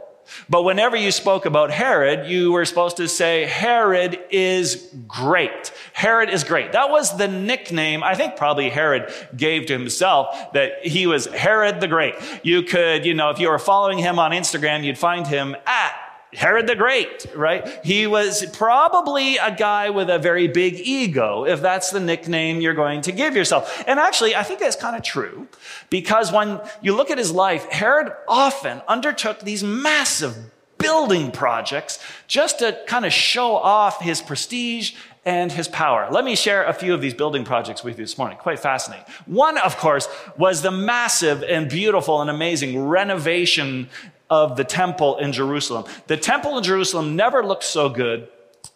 But 0.50 0.64
whenever 0.64 0.96
you 0.96 1.12
spoke 1.12 1.46
about 1.46 1.72
Herod, 1.72 2.28
you 2.28 2.52
were 2.52 2.66
supposed 2.66 2.98
to 2.98 3.08
say, 3.08 3.46
Herod 3.46 4.20
is 4.30 4.94
great. 5.08 5.72
Herod 5.94 6.30
is 6.30 6.44
great. 6.44 6.72
That 6.74 6.90
was 6.90 7.18
the 7.18 7.28
nickname 7.28 8.04
I 8.04 8.16
think 8.16 8.36
probably 8.36 8.70
Herod 8.70 9.14
gave 9.36 9.68
to 9.68 9.74
himself 9.74 10.54
that 10.54 10.86
he 10.86 11.08
was 11.08 11.26
Herod 11.28 11.82
the 11.82 11.88
Great. 11.88 12.16
You 12.44 12.64
could, 12.64 13.06
you 13.06 13.14
know, 13.14 13.30
if 13.30 13.40
you 13.40 13.50
were 13.50 13.60
following 13.60 13.98
him 13.98 14.20
on 14.20 14.32
Instagram, 14.32 14.84
you'd 14.84 14.98
find 14.98 15.26
him 15.28 15.56
at 15.66 16.03
Herod 16.36 16.68
the 16.68 16.76
Great, 16.76 17.26
right? 17.36 17.68
He 17.84 18.08
was 18.08 18.46
probably 18.54 19.38
a 19.38 19.56
guy 19.56 19.90
with 19.90 20.10
a 20.10 20.20
very 20.20 20.48
big 20.48 20.76
ego, 20.76 21.46
if 21.46 21.62
that's 21.62 21.92
the 21.92 22.00
nickname 22.00 22.62
you're 22.62 22.74
going 22.74 23.02
to 23.02 23.12
give 23.12 23.36
yourself. 23.36 23.84
And 23.88 24.00
actually, 24.00 24.36
I 24.36 24.44
think 24.44 24.60
that's 24.60 24.76
kind 24.76 24.96
of 24.96 25.04
true 25.04 25.48
because 25.90 26.32
when 26.32 26.60
you 26.82 26.96
look 26.96 27.12
at 27.12 27.18
his 27.18 27.32
life, 27.32 27.66
Herod 27.66 28.12
often 28.28 28.82
undertook 28.88 29.40
these 29.42 29.64
massive 29.64 30.36
building 30.78 31.32
projects 31.32 32.00
just 32.28 32.60
to 32.60 32.78
kind 32.88 33.06
of 33.06 33.14
show 33.14 33.56
off 33.56 34.02
his 34.02 34.22
prestige 34.22 34.94
and 35.26 35.52
his 35.52 35.70
power. 35.70 36.10
Let 36.12 36.26
me 36.26 36.36
share 36.36 36.66
a 36.66 36.74
few 36.74 36.94
of 36.94 37.02
these 37.02 37.14
building 37.14 37.46
projects 37.46 37.84
with 37.84 37.98
you 37.98 38.04
this 38.04 38.18
morning. 38.18 38.38
Quite 38.38 38.60
fascinating. 38.60 39.06
One, 39.26 39.58
of 39.58 39.78
course, 39.78 40.10
was 40.38 40.62
the 40.62 40.72
massive 40.72 41.44
and 41.44 41.70
beautiful 41.70 42.20
and 42.22 42.30
amazing 42.30 42.78
renovation 42.78 43.90
of 44.34 44.58
the 44.58 44.64
temple 44.64 45.18
in 45.20 45.32
Jerusalem. 45.32 45.86
The 46.08 46.18
temple 46.18 46.58
in 46.58 46.64
Jerusalem 46.64 47.16
never 47.16 47.46
looked 47.46 47.64
so 47.64 47.88
good 47.88 48.28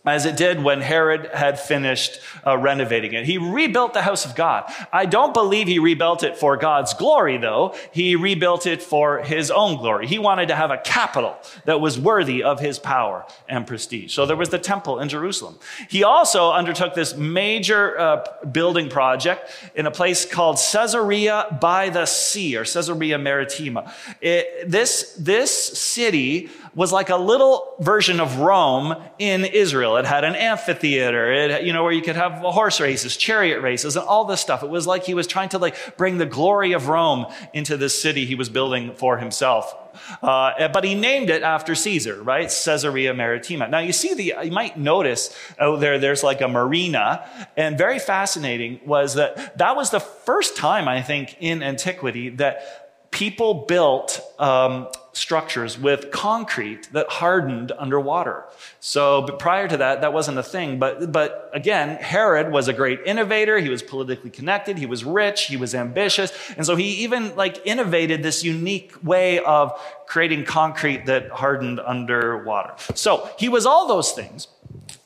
as 0.08 0.26
it 0.26 0.38
did 0.38 0.64
when 0.64 0.82
Herod 0.82 1.30
had 1.34 1.60
finished 1.60 2.22
uh, 2.46 2.58
renovating 2.58 3.14
it. 3.14 3.26
He 3.26 3.38
rebuilt 3.38 3.94
the 3.94 4.02
house 4.02 4.26
of 4.26 4.36
God. 4.36 4.72
I 4.92 5.06
don't 5.06 5.34
believe 5.34 5.68
he 5.68 5.80
rebuilt 5.80 6.24
it 6.24 6.38
for 6.38 6.56
God's 6.56 6.94
glory, 6.94 7.38
though. 7.38 7.76
He 7.92 8.16
rebuilt 8.16 8.66
it 8.66 8.82
for 8.82 9.22
his 9.22 9.52
own 9.52 9.78
glory. 9.78 10.08
He 10.08 10.18
wanted 10.18 10.48
to 10.48 10.56
have 10.56 10.72
a 10.72 10.78
capital 10.78 11.38
that 11.66 11.82
was 11.82 12.00
worthy 12.00 12.42
of 12.42 12.60
his 12.60 12.80
power 12.80 13.26
and 13.50 13.68
prestige. 13.68 14.14
So 14.14 14.26
there 14.26 14.38
was 14.38 14.50
the 14.50 14.60
temple 14.60 15.00
in 15.00 15.10
Jerusalem. 15.10 15.60
He 15.90 16.04
also 16.04 16.52
undertook 16.52 16.94
this 16.94 17.16
major 17.16 18.00
uh, 18.00 18.26
building 18.46 18.90
project 18.90 19.52
in 19.76 19.86
a 19.86 19.92
place 19.92 20.26
called 20.26 20.58
Caesarea 20.72 21.58
by 21.60 21.90
the 21.90 22.06
Sea, 22.06 22.56
or 22.56 22.64
Caesarea 22.64 23.18
Maritima. 23.18 23.94
It, 24.22 24.70
this, 24.70 25.16
this 25.20 25.52
city 25.78 26.50
was 26.78 26.94
like 26.94 27.10
a 27.10 27.16
little 27.18 27.74
version 27.80 28.20
of 28.20 28.38
Rome 28.38 28.96
in 29.18 29.44
Israel. 29.46 29.98
It 29.98 30.06
had 30.06 30.24
an 30.24 30.36
amphitheater, 30.36 31.34
it, 31.34 31.64
you 31.64 31.74
know, 31.74 31.82
where 31.82 31.92
you 31.92 32.04
could 32.04 32.16
have 32.16 32.34
horse 32.34 32.80
races, 32.80 33.18
chariot 33.18 33.62
races, 33.62 33.98
and 33.98 34.06
all 34.06 34.26
this 34.26 34.42
stuff. 34.42 34.62
It 34.62 34.70
was 34.70 34.86
like 34.86 35.04
he 35.04 35.16
was 35.16 35.26
trying 35.26 35.50
to 35.50 35.58
like 35.58 35.98
bring 35.98 36.20
the 36.20 36.28
glory 36.28 36.74
of 36.74 36.88
Rome 36.88 37.26
into 37.52 37.78
this 37.78 38.00
city 38.00 38.28
he 38.28 38.36
was 38.36 38.48
building 38.48 38.94
for 38.94 39.18
himself. 39.18 39.76
Uh, 40.22 40.68
but 40.68 40.84
he 40.84 40.94
named 40.94 41.32
it 41.32 41.42
after 41.42 41.74
Caesar, 41.74 42.22
right? 42.22 42.48
Caesarea 42.48 43.12
Maritima. 43.16 43.68
Now 43.68 43.80
you 43.80 43.92
see 43.92 44.14
the, 44.14 44.46
you 44.46 44.52
might 44.52 44.78
notice 44.78 45.36
out 45.58 45.80
there, 45.80 45.98
there's 45.98 46.24
like 46.24 46.42
a 46.42 46.48
marina. 46.48 47.28
And 47.58 47.76
very 47.76 47.98
fascinating 47.98 48.82
was 48.86 49.16
that 49.16 49.58
that 49.58 49.76
was 49.76 49.90
the 49.90 50.00
first 50.00 50.56
time, 50.56 50.88
I 50.88 51.02
think, 51.02 51.38
in 51.40 51.64
antiquity 51.64 52.30
that 52.30 52.87
people 53.18 53.66
built 53.66 54.22
um, 54.38 54.88
structures 55.12 55.76
with 55.80 56.12
concrete 56.12 56.88
that 56.94 57.10
hardened 57.10 57.72
underwater. 57.72 58.46
So 58.80 59.24
prior 59.24 59.68
to 59.68 59.78
that, 59.78 60.02
that 60.02 60.14
wasn't 60.14 60.38
a 60.38 60.44
thing. 60.44 60.78
But, 60.78 61.12
but 61.12 61.50
again, 61.52 61.96
Herod 61.96 62.52
was 62.52 62.68
a 62.68 62.74
great 62.74 63.00
innovator. 63.08 63.58
He 63.58 63.70
was 63.70 63.82
politically 63.82 64.30
connected. 64.30 64.78
He 64.78 64.86
was 64.86 65.04
rich. 65.04 65.46
He 65.46 65.58
was 65.58 65.74
ambitious. 65.74 66.32
And 66.58 66.64
so 66.64 66.76
he 66.76 67.04
even 67.06 67.36
like 67.36 67.60
innovated 67.66 68.22
this 68.22 68.44
unique 68.44 68.94
way 69.04 69.40
of 69.40 69.82
creating 70.06 70.46
concrete 70.46 71.08
that 71.08 71.32
hardened 71.32 71.80
underwater. 71.80 72.76
So 72.94 73.28
he 73.40 73.50
was 73.50 73.66
all 73.66 73.88
those 73.88 74.12
things. 74.12 74.48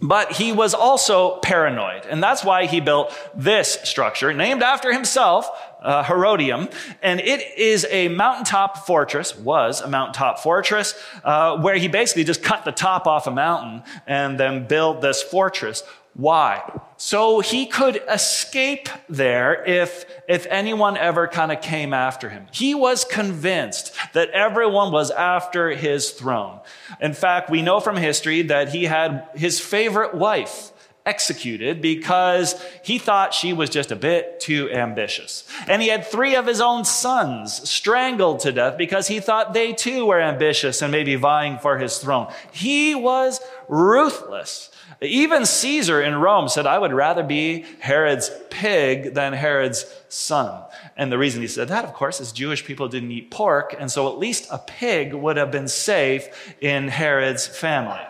But 0.04 0.34
he 0.34 0.52
was 0.52 0.74
also 0.74 1.38
paranoid. 1.40 2.08
And 2.08 2.24
that's 2.24 2.44
why 2.44 2.66
he 2.66 2.82
built 2.82 3.16
this 3.36 3.78
structure, 3.84 4.34
named 4.34 4.64
after 4.64 4.92
himself, 4.92 5.48
uh, 5.82 6.04
Herodium. 6.04 6.70
And 7.02 7.20
it 7.20 7.58
is 7.58 7.86
a 7.90 8.08
mountaintop 8.08 8.86
fortress, 8.86 9.36
was 9.36 9.82
a 9.82 9.88
mountaintop 9.88 10.40
fortress, 10.40 10.94
uh, 11.24 11.58
where 11.58 11.76
he 11.76 11.88
basically 11.88 12.24
just 12.24 12.44
cut 12.44 12.66
the 12.66 12.72
top 12.72 13.08
off 13.08 13.28
a 13.28 13.32
mountain 13.32 13.84
and 14.08 14.40
then 14.40 14.68
built 14.68 15.02
this 15.02 15.22
fortress. 15.22 15.84
Why? 16.14 16.80
So 16.98 17.40
he 17.40 17.66
could 17.66 18.04
escape 18.10 18.90
there 19.08 19.64
if, 19.66 20.06
if 20.28 20.46
anyone 20.48 20.98
ever 20.98 21.26
kind 21.28 21.54
of 21.54 21.62
came 21.62 21.94
after 21.94 22.30
him. 22.30 22.48
He 22.52 22.76
was 22.76 23.06
convinced 23.06 23.96
that 24.14 24.30
everyone 24.32 24.92
was 24.92 25.10
after 25.10 25.70
his 25.70 26.12
throne. 26.12 26.60
In 27.00 27.14
fact, 27.14 27.50
we 27.50 27.62
know 27.62 27.80
from 27.80 27.96
history 27.96 28.42
that 28.44 28.70
he 28.70 28.84
had 28.84 29.30
his 29.36 29.62
favorite 29.62 30.14
wife 30.14 30.74
executed 31.06 31.82
because 31.82 32.62
he 32.84 32.98
thought 32.98 33.34
she 33.34 33.54
was 33.54 33.70
just 33.70 33.92
a 33.92 33.96
bit 33.96 34.40
too 34.40 34.70
ambitious. 34.72 35.48
And 35.68 35.82
he 35.82 35.88
had 35.88 36.06
three 36.06 36.36
of 36.36 36.46
his 36.46 36.62
own 36.62 36.86
sons 36.86 37.68
strangled 37.70 38.42
to 38.42 38.52
death 38.52 38.78
because 38.78 39.08
he 39.08 39.20
thought 39.20 39.54
they 39.54 39.74
too 39.74 40.06
were 40.06 40.22
ambitious 40.22 40.82
and 40.82 40.92
maybe 40.92 41.16
vying 41.16 41.58
for 41.58 41.78
his 41.78 41.98
throne. 41.98 42.32
He 42.52 42.94
was 42.94 43.40
ruthless. 43.68 44.70
Even 45.02 45.48
Caesar 45.48 46.02
in 46.02 46.16
Rome 46.16 46.48
said, 46.48 46.68
I 46.68 46.78
would 46.78 46.94
rather 46.94 47.24
be 47.24 47.66
Herod's 47.80 48.30
pig 48.52 49.16
than 49.16 49.34
Herod's 49.34 49.92
son. 50.10 50.64
And 50.96 51.12
the 51.12 51.18
reason 51.18 51.42
he 51.42 51.48
said 51.48 51.70
that, 51.70 51.86
of 51.86 51.94
course, 51.94 52.20
is 52.20 52.32
Jewish 52.32 52.64
people 52.64 52.88
didn't 52.88 53.12
eat 53.12 53.32
pork, 53.32 53.76
and 53.80 53.90
so 53.92 54.12
at 54.12 54.20
least 54.20 54.48
a 54.52 54.60
pig 54.60 55.14
would 55.14 55.38
have 55.38 55.50
been 55.50 55.68
safe 55.68 56.54
in 56.62 56.90
Herod's 56.90 57.48
family. 57.48 58.02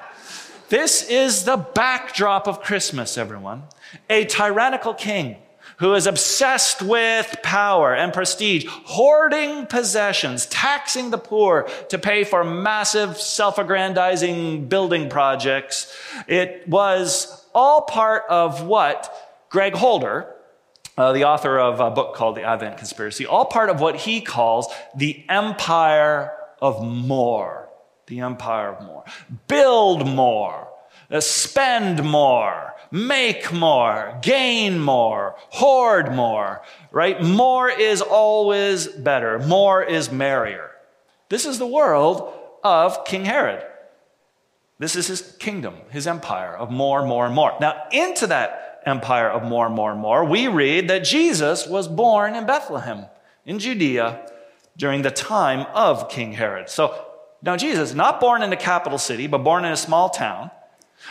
This 0.72 1.04
is 1.04 1.44
the 1.44 1.58
backdrop 1.58 2.48
of 2.48 2.62
Christmas, 2.62 3.18
everyone. 3.18 3.64
A 4.10 4.24
tyrannical 4.24 4.94
king 4.94 5.36
who 5.80 5.94
is 5.96 6.08
obsessed 6.08 6.82
with 6.82 7.36
power 7.44 7.94
and 7.94 8.14
prestige, 8.14 8.66
hoarding 8.70 9.66
possessions, 9.66 10.46
taxing 10.46 11.10
the 11.10 11.18
poor 11.18 11.64
to 11.90 11.98
pay 11.98 12.24
for 12.24 12.46
massive 12.46 13.18
self 13.18 13.58
aggrandizing 13.58 14.70
building 14.70 15.10
projects. 15.10 15.94
It 16.26 16.66
was 16.70 17.46
all 17.54 17.82
part 17.82 18.24
of 18.30 18.64
what 18.64 19.14
Greg 19.50 19.74
Holder, 19.74 20.34
uh, 20.98 21.12
the 21.12 21.26
author 21.26 21.60
of 21.60 21.82
a 21.82 21.92
book 21.92 22.16
called 22.16 22.38
The 22.38 22.44
Advent 22.44 22.78
Conspiracy, 22.78 23.26
all 23.26 23.44
part 23.44 23.70
of 23.70 23.82
what 23.82 23.98
he 23.98 24.22
calls 24.22 24.74
the 24.96 25.26
empire 25.28 26.32
of 26.62 26.82
more. 26.82 27.61
The 28.12 28.20
empire 28.20 28.74
of 28.74 28.86
more. 28.86 29.06
Build 29.48 30.06
more, 30.06 30.68
uh, 31.10 31.22
spend 31.22 32.04
more, 32.04 32.74
make 32.92 33.54
more, 33.54 34.20
gain 34.22 34.82
more, 34.82 35.36
hoard 35.52 36.14
more, 36.14 36.62
right? 36.92 37.24
More 37.24 37.70
is 37.70 38.02
always 38.02 38.88
better, 38.88 39.40
more 39.40 39.82
is 39.82 40.12
merrier. 40.12 40.72
This 41.30 41.46
is 41.46 41.58
the 41.58 41.66
world 41.66 42.34
of 42.66 43.06
King 43.06 43.24
Herod. 43.24 43.64
This 44.78 44.98
is 44.98 45.08
his 45.08 45.22
kingdom, 45.40 45.76
his 45.90 46.06
empire 46.06 46.54
of 46.54 46.70
more, 46.70 47.00
and 47.00 47.08
more, 47.08 47.26
and 47.26 47.34
more. 47.34 47.56
Now, 47.62 47.82
into 47.94 48.28
that 48.28 48.82
empire 48.86 49.30
of 49.30 49.44
more, 49.44 49.68
and 49.68 49.76
more, 49.76 49.94
and 49.94 50.02
more, 50.02 50.26
we 50.26 50.50
read 50.50 50.90
that 50.90 51.06
Jesus 51.06 51.66
was 51.66 51.88
born 51.88 52.36
in 52.36 52.46
Bethlehem, 52.46 53.06
in 53.46 53.58
Judea, 53.58 54.30
during 54.76 55.02
the 55.02 55.12
time 55.12 55.66
of 55.74 56.10
King 56.10 56.34
Herod. 56.34 56.70
So, 56.70 57.08
now 57.42 57.58
Jesus, 57.58 57.94
not 57.94 58.20
born 58.20 58.44
in 58.44 58.50
the 58.50 58.56
capital 58.56 58.98
city, 58.98 59.28
but 59.28 59.40
born 59.40 59.66
in 59.66 59.72
a 59.72 59.78
small 59.78 60.10
town, 60.10 60.52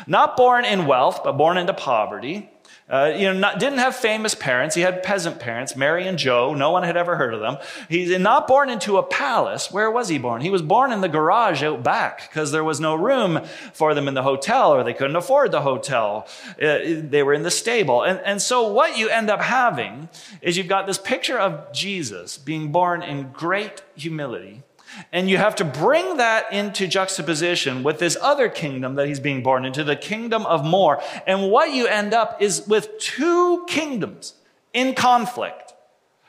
not 0.06 0.36
born 0.36 0.64
in 0.64 0.86
wealth, 0.86 1.22
but 1.24 1.32
born 1.32 1.58
into 1.58 1.74
poverty, 1.74 2.50
uh, 2.90 3.12
you 3.16 3.22
know, 3.22 3.32
not, 3.32 3.60
didn't 3.60 3.78
have 3.78 3.94
famous 3.94 4.34
parents. 4.34 4.74
He 4.74 4.82
had 4.82 5.04
peasant 5.04 5.38
parents, 5.38 5.76
Mary 5.76 6.08
and 6.08 6.18
Joe. 6.18 6.54
No 6.54 6.72
one 6.72 6.82
had 6.82 6.96
ever 6.96 7.14
heard 7.14 7.32
of 7.32 7.40
them. 7.40 7.56
He's 7.88 8.18
not 8.18 8.48
born 8.48 8.68
into 8.68 8.98
a 8.98 9.02
palace. 9.04 9.70
Where 9.70 9.88
was 9.88 10.08
he 10.08 10.18
born? 10.18 10.40
He 10.40 10.50
was 10.50 10.60
born 10.60 10.90
in 10.90 11.00
the 11.00 11.08
garage 11.08 11.62
out 11.62 11.84
back 11.84 12.28
because 12.28 12.50
there 12.50 12.64
was 12.64 12.80
no 12.80 12.96
room 12.96 13.44
for 13.72 13.94
them 13.94 14.08
in 14.08 14.14
the 14.14 14.24
hotel 14.24 14.74
or 14.74 14.82
they 14.82 14.92
couldn't 14.92 15.14
afford 15.14 15.52
the 15.52 15.60
hotel. 15.60 16.26
Uh, 16.60 16.78
they 16.84 17.22
were 17.22 17.32
in 17.32 17.44
the 17.44 17.50
stable. 17.50 18.02
And, 18.02 18.18
and 18.24 18.42
so 18.42 18.72
what 18.72 18.98
you 18.98 19.08
end 19.08 19.30
up 19.30 19.40
having 19.40 20.08
is 20.42 20.56
you've 20.56 20.66
got 20.66 20.88
this 20.88 20.98
picture 20.98 21.38
of 21.38 21.72
Jesus 21.72 22.38
being 22.38 22.72
born 22.72 23.04
in 23.04 23.30
great 23.30 23.82
humility 23.94 24.64
and 25.12 25.28
you 25.28 25.36
have 25.36 25.54
to 25.56 25.64
bring 25.64 26.16
that 26.16 26.52
into 26.52 26.86
juxtaposition 26.86 27.82
with 27.82 27.98
this 27.98 28.16
other 28.20 28.48
kingdom 28.48 28.94
that 28.96 29.06
he's 29.06 29.20
being 29.20 29.42
born 29.42 29.64
into, 29.64 29.84
the 29.84 29.96
kingdom 29.96 30.46
of 30.46 30.64
more. 30.64 31.02
And 31.26 31.50
what 31.50 31.72
you 31.72 31.86
end 31.86 32.14
up 32.14 32.40
is 32.40 32.66
with 32.66 32.98
two 32.98 33.64
kingdoms 33.68 34.34
in 34.72 34.94
conflict 34.94 35.74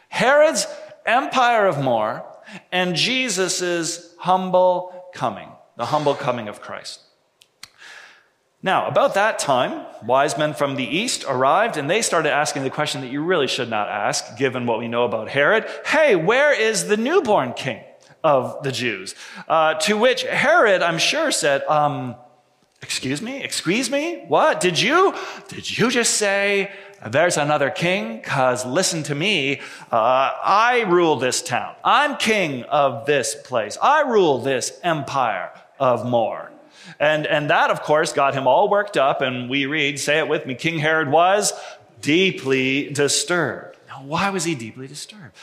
Herod's 0.10 0.68
empire 1.06 1.68
of 1.68 1.82
more 1.82 2.26
and 2.72 2.96
Jesus' 2.96 4.14
humble 4.20 5.10
coming, 5.14 5.50
the 5.78 5.86
humble 5.86 6.16
coming 6.16 6.48
of 6.48 6.62
Christ. 6.62 7.00
Now, 8.64 8.88
about 8.88 9.16
that 9.16 9.40
time, 9.40 9.88
wise 10.06 10.38
men 10.38 10.54
from 10.54 10.76
the 10.76 10.86
east 10.86 11.26
arrived 11.28 11.78
and 11.78 11.90
they 11.90 12.02
started 12.04 12.32
asking 12.32 12.64
the 12.64 12.70
question 12.70 13.02
that 13.02 13.12
you 13.12 13.24
really 13.24 13.48
should 13.48 13.70
not 13.70 13.90
ask, 13.90 14.38
given 14.38 14.68
what 14.68 14.78
we 14.78 14.88
know 14.88 15.04
about 15.04 15.30
Herod. 15.30 15.66
Hey, 15.86 16.16
where 16.16 16.54
is 16.54 16.88
the 16.88 16.98
newborn 16.98 17.54
king? 17.54 17.82
Of 18.24 18.64
the 18.64 18.72
Jews. 18.72 19.16
Uh, 19.48 19.76
to 19.76 19.98
which 19.98 20.24
Herod, 20.24 20.82
I'm 20.82 20.98
sure, 20.98 21.32
said, 21.32 21.64
um, 21.64 22.16
Excuse 22.82 23.22
me? 23.22 23.44
Excuse 23.44 23.92
me? 23.92 24.24
What? 24.28 24.60
Did 24.60 24.82
you? 24.82 25.14
Did 25.50 25.78
you 25.78 25.92
just 25.92 26.16
say 26.16 26.72
there's 27.06 27.38
another 27.38 27.70
king? 27.70 28.18
Because 28.18 28.66
listen 28.66 29.04
to 29.04 29.16
me. 29.16 29.60
Uh, 29.92 30.32
I 30.44 30.86
rule 30.88 31.18
this 31.18 31.42
town. 31.44 31.76
I'm 31.84 32.18
king 32.18 32.64
of 32.64 33.06
this 33.06 33.36
place. 33.36 33.78
I 33.82 34.02
rule 34.02 34.40
this 34.40 34.80
empire 34.84 35.52
of 35.80 36.08
more. 36.08 36.52
And, 37.00 37.28
and 37.28 37.50
that, 37.50 37.70
of 37.70 37.84
course, 37.84 38.14
got 38.14 38.34
him 38.34 38.48
all 38.48 38.68
worked 38.68 38.98
up. 38.98 39.22
And 39.22 39.50
we 39.50 39.68
read, 39.68 40.00
say 40.00 40.18
it 40.18 40.28
with 40.28 40.46
me, 40.46 40.56
King 40.56 40.80
Herod 40.80 41.10
was 41.10 41.54
deeply 42.02 42.90
disturbed. 42.90 43.78
Now, 43.88 44.04
why 44.04 44.32
was 44.32 44.44
he 44.44 44.56
deeply 44.56 44.88
disturbed? 44.88 45.36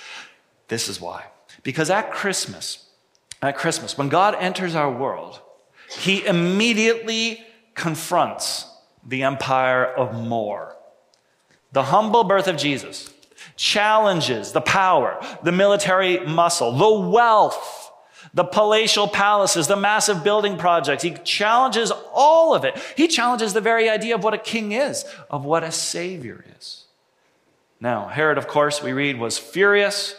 This 0.66 0.88
is 0.88 1.00
why. 1.00 1.25
Because 1.62 1.90
at 1.90 2.12
Christmas, 2.12 2.86
at 3.42 3.56
Christmas, 3.56 3.98
when 3.98 4.08
God 4.08 4.34
enters 4.38 4.74
our 4.74 4.90
world, 4.90 5.40
he 5.90 6.24
immediately 6.24 7.44
confronts 7.74 8.66
the 9.06 9.22
empire 9.22 9.84
of 9.84 10.14
more. 10.14 10.76
The 11.72 11.85
humble 11.85 12.24
birth 12.24 12.48
of 12.48 12.56
Jesus 12.56 13.12
challenges 13.56 14.52
the 14.52 14.61
power, 14.61 15.20
the 15.42 15.52
military 15.52 16.18
muscle, 16.20 16.72
the 16.72 17.09
wealth, 17.09 17.90
the 18.35 18.44
palatial 18.44 19.09
palaces, 19.09 19.66
the 19.66 19.76
massive 19.76 20.22
building 20.22 20.56
projects. 20.59 21.02
He 21.02 21.12
challenges 21.24 21.92
all 22.12 22.54
of 22.54 22.64
it. 22.64 22.76
He 22.96 23.09
challenges 23.09 23.52
the 23.52 23.61
very 23.61 23.88
idea 23.88 24.14
of 24.14 24.22
what 24.22 24.35
a 24.35 24.38
king 24.38 24.72
is, 24.72 25.04
of 25.30 25.44
what 25.44 25.64
a 25.64 25.72
savior 25.72 26.44
is. 26.56 26.85
Now, 27.80 28.09
Herod, 28.09 28.38
of 28.38 28.48
course, 28.48 28.83
we 28.83 28.92
read, 28.92 29.18
was 29.18 29.38
furious 29.38 30.14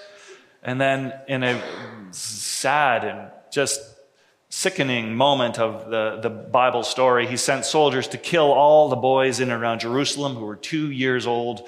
and 0.64 0.80
then, 0.80 1.14
in 1.28 1.44
a 1.44 1.62
sad 2.12 3.06
and 3.06 3.32
just 3.52 3.82
sickening 4.50 5.16
moment 5.16 5.60
of 5.60 5.90
the, 5.90 6.20
the 6.22 6.30
Bible 6.30 6.84
story, 6.84 7.28
he 7.28 7.38
sent 7.38 7.66
soldiers 7.66 8.08
to 8.10 8.18
kill 8.18 8.52
all 8.52 8.90
the 8.90 8.96
boys 8.96 9.40
in 9.40 9.52
and 9.52 9.62
around 9.62 9.80
Jerusalem 9.80 10.36
who 10.36 10.46
were 10.46 10.56
two 10.56 10.92
years 10.92 11.28
old 11.28 11.68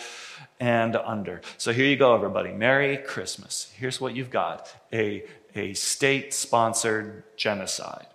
and 0.59 0.95
under. 0.95 1.41
So 1.57 1.73
here 1.73 1.85
you 1.85 1.95
go, 1.95 2.15
everybody. 2.15 2.51
Merry 2.51 2.97
Christmas. 2.97 3.71
Here's 3.77 4.01
what 4.01 4.15
you've 4.15 4.29
got 4.29 4.73
a, 4.91 5.23
a 5.55 5.73
state 5.73 6.33
sponsored 6.33 7.23
genocide. 7.37 8.07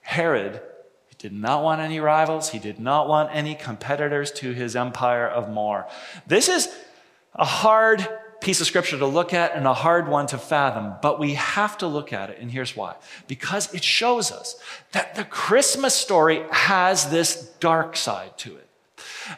Herod 0.00 0.60
did 1.18 1.32
not 1.32 1.62
want 1.62 1.80
any 1.80 1.98
rivals, 1.98 2.50
he 2.50 2.58
did 2.58 2.78
not 2.78 3.08
want 3.08 3.30
any 3.32 3.54
competitors 3.54 4.30
to 4.32 4.52
his 4.52 4.76
empire 4.76 5.26
of 5.26 5.50
more. 5.50 5.86
This 6.26 6.48
is 6.48 6.68
a 7.34 7.44
hard 7.44 8.06
piece 8.40 8.60
of 8.60 8.66
scripture 8.66 8.98
to 8.98 9.06
look 9.06 9.32
at 9.32 9.54
and 9.54 9.66
a 9.66 9.74
hard 9.74 10.08
one 10.08 10.26
to 10.28 10.38
fathom, 10.38 10.94
but 11.02 11.18
we 11.18 11.34
have 11.34 11.78
to 11.78 11.86
look 11.86 12.12
at 12.12 12.30
it, 12.30 12.38
and 12.40 12.50
here's 12.50 12.76
why. 12.76 12.94
Because 13.26 13.72
it 13.74 13.82
shows 13.82 14.30
us 14.30 14.56
that 14.92 15.14
the 15.14 15.24
Christmas 15.24 15.94
story 15.94 16.44
has 16.50 17.10
this 17.10 17.50
dark 17.60 17.96
side 17.96 18.36
to 18.38 18.56
it. 18.56 18.68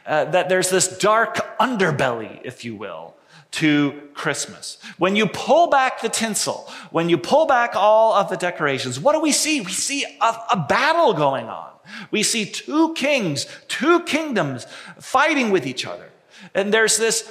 Uh, 0.06 0.24
that 0.26 0.48
there's 0.48 0.70
this 0.70 0.98
dark 0.98 1.58
underbelly, 1.58 2.40
if 2.44 2.64
you 2.64 2.76
will, 2.76 3.14
to 3.50 4.08
Christmas. 4.14 4.78
When 4.98 5.16
you 5.16 5.26
pull 5.26 5.68
back 5.68 6.00
the 6.00 6.08
tinsel, 6.08 6.70
when 6.90 7.08
you 7.08 7.16
pull 7.16 7.46
back 7.46 7.74
all 7.74 8.12
of 8.12 8.28
the 8.28 8.37
decorations, 8.37 9.00
what 9.00 9.14
do 9.14 9.20
we 9.20 9.32
see? 9.32 9.61
We 9.61 9.72
see 9.72 10.04
a, 10.20 10.37
a 10.52 10.66
battle 10.68 11.14
going 11.14 11.46
on. 11.46 11.70
We 12.11 12.22
see 12.22 12.44
two 12.44 12.92
kings, 12.94 13.46
two 13.68 14.00
kingdoms 14.00 14.66
fighting 15.00 15.50
with 15.50 15.66
each 15.66 15.87
other. 15.87 16.11
And 16.54 16.72
there's 16.72 16.98
this 16.98 17.30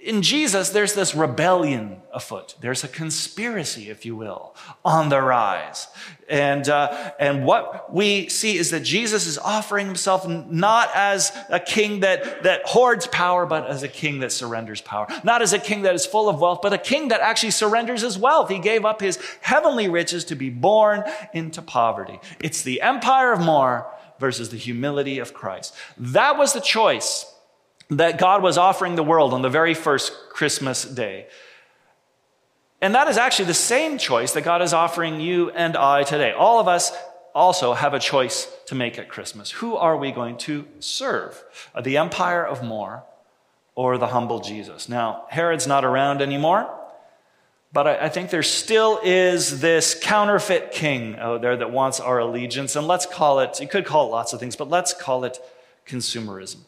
in 0.00 0.22
Jesus, 0.22 0.70
there's 0.70 0.94
this 0.94 1.12
rebellion 1.14 2.00
afoot. 2.12 2.54
There's 2.60 2.84
a 2.84 2.88
conspiracy, 2.88 3.90
if 3.90 4.06
you 4.06 4.14
will, 4.14 4.54
on 4.84 5.08
the 5.08 5.20
rise. 5.20 5.88
And, 6.28 6.68
uh, 6.68 7.12
and 7.18 7.44
what 7.44 7.92
we 7.92 8.28
see 8.28 8.58
is 8.58 8.70
that 8.70 8.84
Jesus 8.84 9.26
is 9.26 9.38
offering 9.38 9.86
himself 9.86 10.26
not 10.28 10.90
as 10.94 11.36
a 11.48 11.58
king 11.58 12.00
that, 12.00 12.44
that 12.44 12.62
hoards 12.64 13.08
power, 13.08 13.44
but 13.44 13.66
as 13.66 13.82
a 13.82 13.88
king 13.88 14.20
that 14.20 14.30
surrenders 14.30 14.80
power. 14.80 15.08
Not 15.24 15.42
as 15.42 15.52
a 15.52 15.58
king 15.58 15.82
that 15.82 15.96
is 15.96 16.06
full 16.06 16.28
of 16.28 16.40
wealth, 16.40 16.60
but 16.62 16.72
a 16.72 16.78
king 16.78 17.08
that 17.08 17.20
actually 17.20 17.50
surrenders 17.50 18.02
his 18.02 18.16
wealth. 18.16 18.50
He 18.50 18.60
gave 18.60 18.84
up 18.84 19.00
his 19.00 19.18
heavenly 19.40 19.88
riches 19.88 20.24
to 20.26 20.36
be 20.36 20.48
born 20.48 21.02
into 21.34 21.60
poverty. 21.60 22.20
It's 22.40 22.62
the 22.62 22.82
empire 22.82 23.32
of 23.32 23.40
more 23.40 23.92
versus 24.20 24.50
the 24.50 24.58
humility 24.58 25.18
of 25.18 25.34
Christ. 25.34 25.74
That 25.96 26.38
was 26.38 26.52
the 26.52 26.60
choice 26.60 27.34
that 27.90 28.18
God 28.18 28.42
was 28.42 28.58
offering 28.58 28.96
the 28.96 29.02
world 29.02 29.32
on 29.32 29.42
the 29.42 29.48
very 29.48 29.74
first 29.74 30.12
Christmas 30.30 30.84
day. 30.84 31.26
And 32.80 32.94
that 32.94 33.08
is 33.08 33.16
actually 33.16 33.46
the 33.46 33.54
same 33.54 33.98
choice 33.98 34.32
that 34.32 34.42
God 34.42 34.62
is 34.62 34.72
offering 34.72 35.20
you 35.20 35.50
and 35.50 35.76
I 35.76 36.04
today. 36.04 36.32
All 36.32 36.60
of 36.60 36.68
us 36.68 36.92
also 37.34 37.74
have 37.74 37.94
a 37.94 37.98
choice 37.98 38.48
to 38.66 38.74
make 38.74 38.98
at 38.98 39.08
Christmas. 39.08 39.50
Who 39.50 39.76
are 39.76 39.96
we 39.96 40.12
going 40.12 40.36
to 40.38 40.66
serve? 40.80 41.42
Uh, 41.74 41.80
the 41.80 41.96
empire 41.96 42.44
of 42.44 42.62
more 42.62 43.04
or 43.74 43.98
the 43.98 44.08
humble 44.08 44.40
Jesus? 44.40 44.88
Now, 44.88 45.24
Herod's 45.28 45.66
not 45.66 45.84
around 45.84 46.20
anymore, 46.20 46.68
but 47.72 47.86
I, 47.86 48.08
think 48.08 48.30
there 48.30 48.42
still 48.42 48.98
is 49.04 49.60
this 49.60 49.98
counterfeit 50.00 50.72
king 50.72 51.16
out 51.16 51.42
there 51.42 51.56
that 51.56 51.70
wants 51.70 52.00
our 52.00 52.18
allegiance. 52.18 52.76
And 52.76 52.86
let's 52.86 53.04
call 53.04 53.40
it, 53.40 53.60
you 53.60 53.68
could 53.68 53.84
call 53.84 54.06
it 54.06 54.10
lots 54.10 54.32
of 54.32 54.40
things, 54.40 54.56
but 54.56 54.70
let's 54.70 54.94
call 54.94 55.24
it 55.24 55.38
consumerism. 55.86 56.60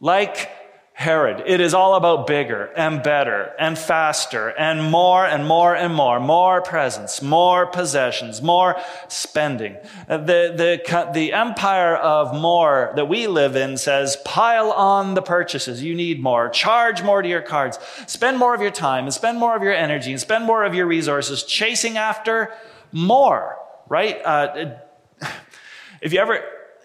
Like 0.00 0.50
Herod. 0.96 1.42
It 1.44 1.60
is 1.60 1.74
all 1.74 1.96
about 1.96 2.28
bigger 2.28 2.66
and 2.76 3.02
better 3.02 3.52
and 3.58 3.76
faster 3.76 4.50
and 4.50 4.92
more 4.92 5.26
and 5.26 5.44
more 5.44 5.74
and 5.74 5.92
more, 5.92 6.20
more 6.20 6.62
presents, 6.62 7.20
more 7.20 7.66
possessions, 7.66 8.40
more 8.40 8.76
spending. 9.08 9.76
Uh, 10.08 10.18
the, 10.18 10.54
the, 10.56 11.10
the 11.12 11.32
empire 11.32 11.96
of 11.96 12.32
more 12.40 12.92
that 12.94 13.08
we 13.08 13.26
live 13.26 13.56
in 13.56 13.76
says 13.76 14.16
pile 14.24 14.70
on 14.70 15.14
the 15.14 15.20
purchases. 15.20 15.82
You 15.82 15.96
need 15.96 16.22
more. 16.22 16.48
Charge 16.48 17.02
more 17.02 17.22
to 17.22 17.28
your 17.28 17.42
cards. 17.42 17.80
Spend 18.06 18.38
more 18.38 18.54
of 18.54 18.60
your 18.60 18.70
time 18.70 19.02
and 19.02 19.12
spend 19.12 19.40
more 19.40 19.56
of 19.56 19.64
your 19.64 19.74
energy 19.74 20.12
and 20.12 20.20
spend 20.20 20.44
more 20.44 20.62
of 20.62 20.76
your 20.76 20.86
resources 20.86 21.42
chasing 21.42 21.98
after 21.98 22.52
more, 22.92 23.56
right? 23.88 24.24
Uh, 24.24 24.76
if 26.00 26.12
you 26.12 26.20
ever 26.20 26.38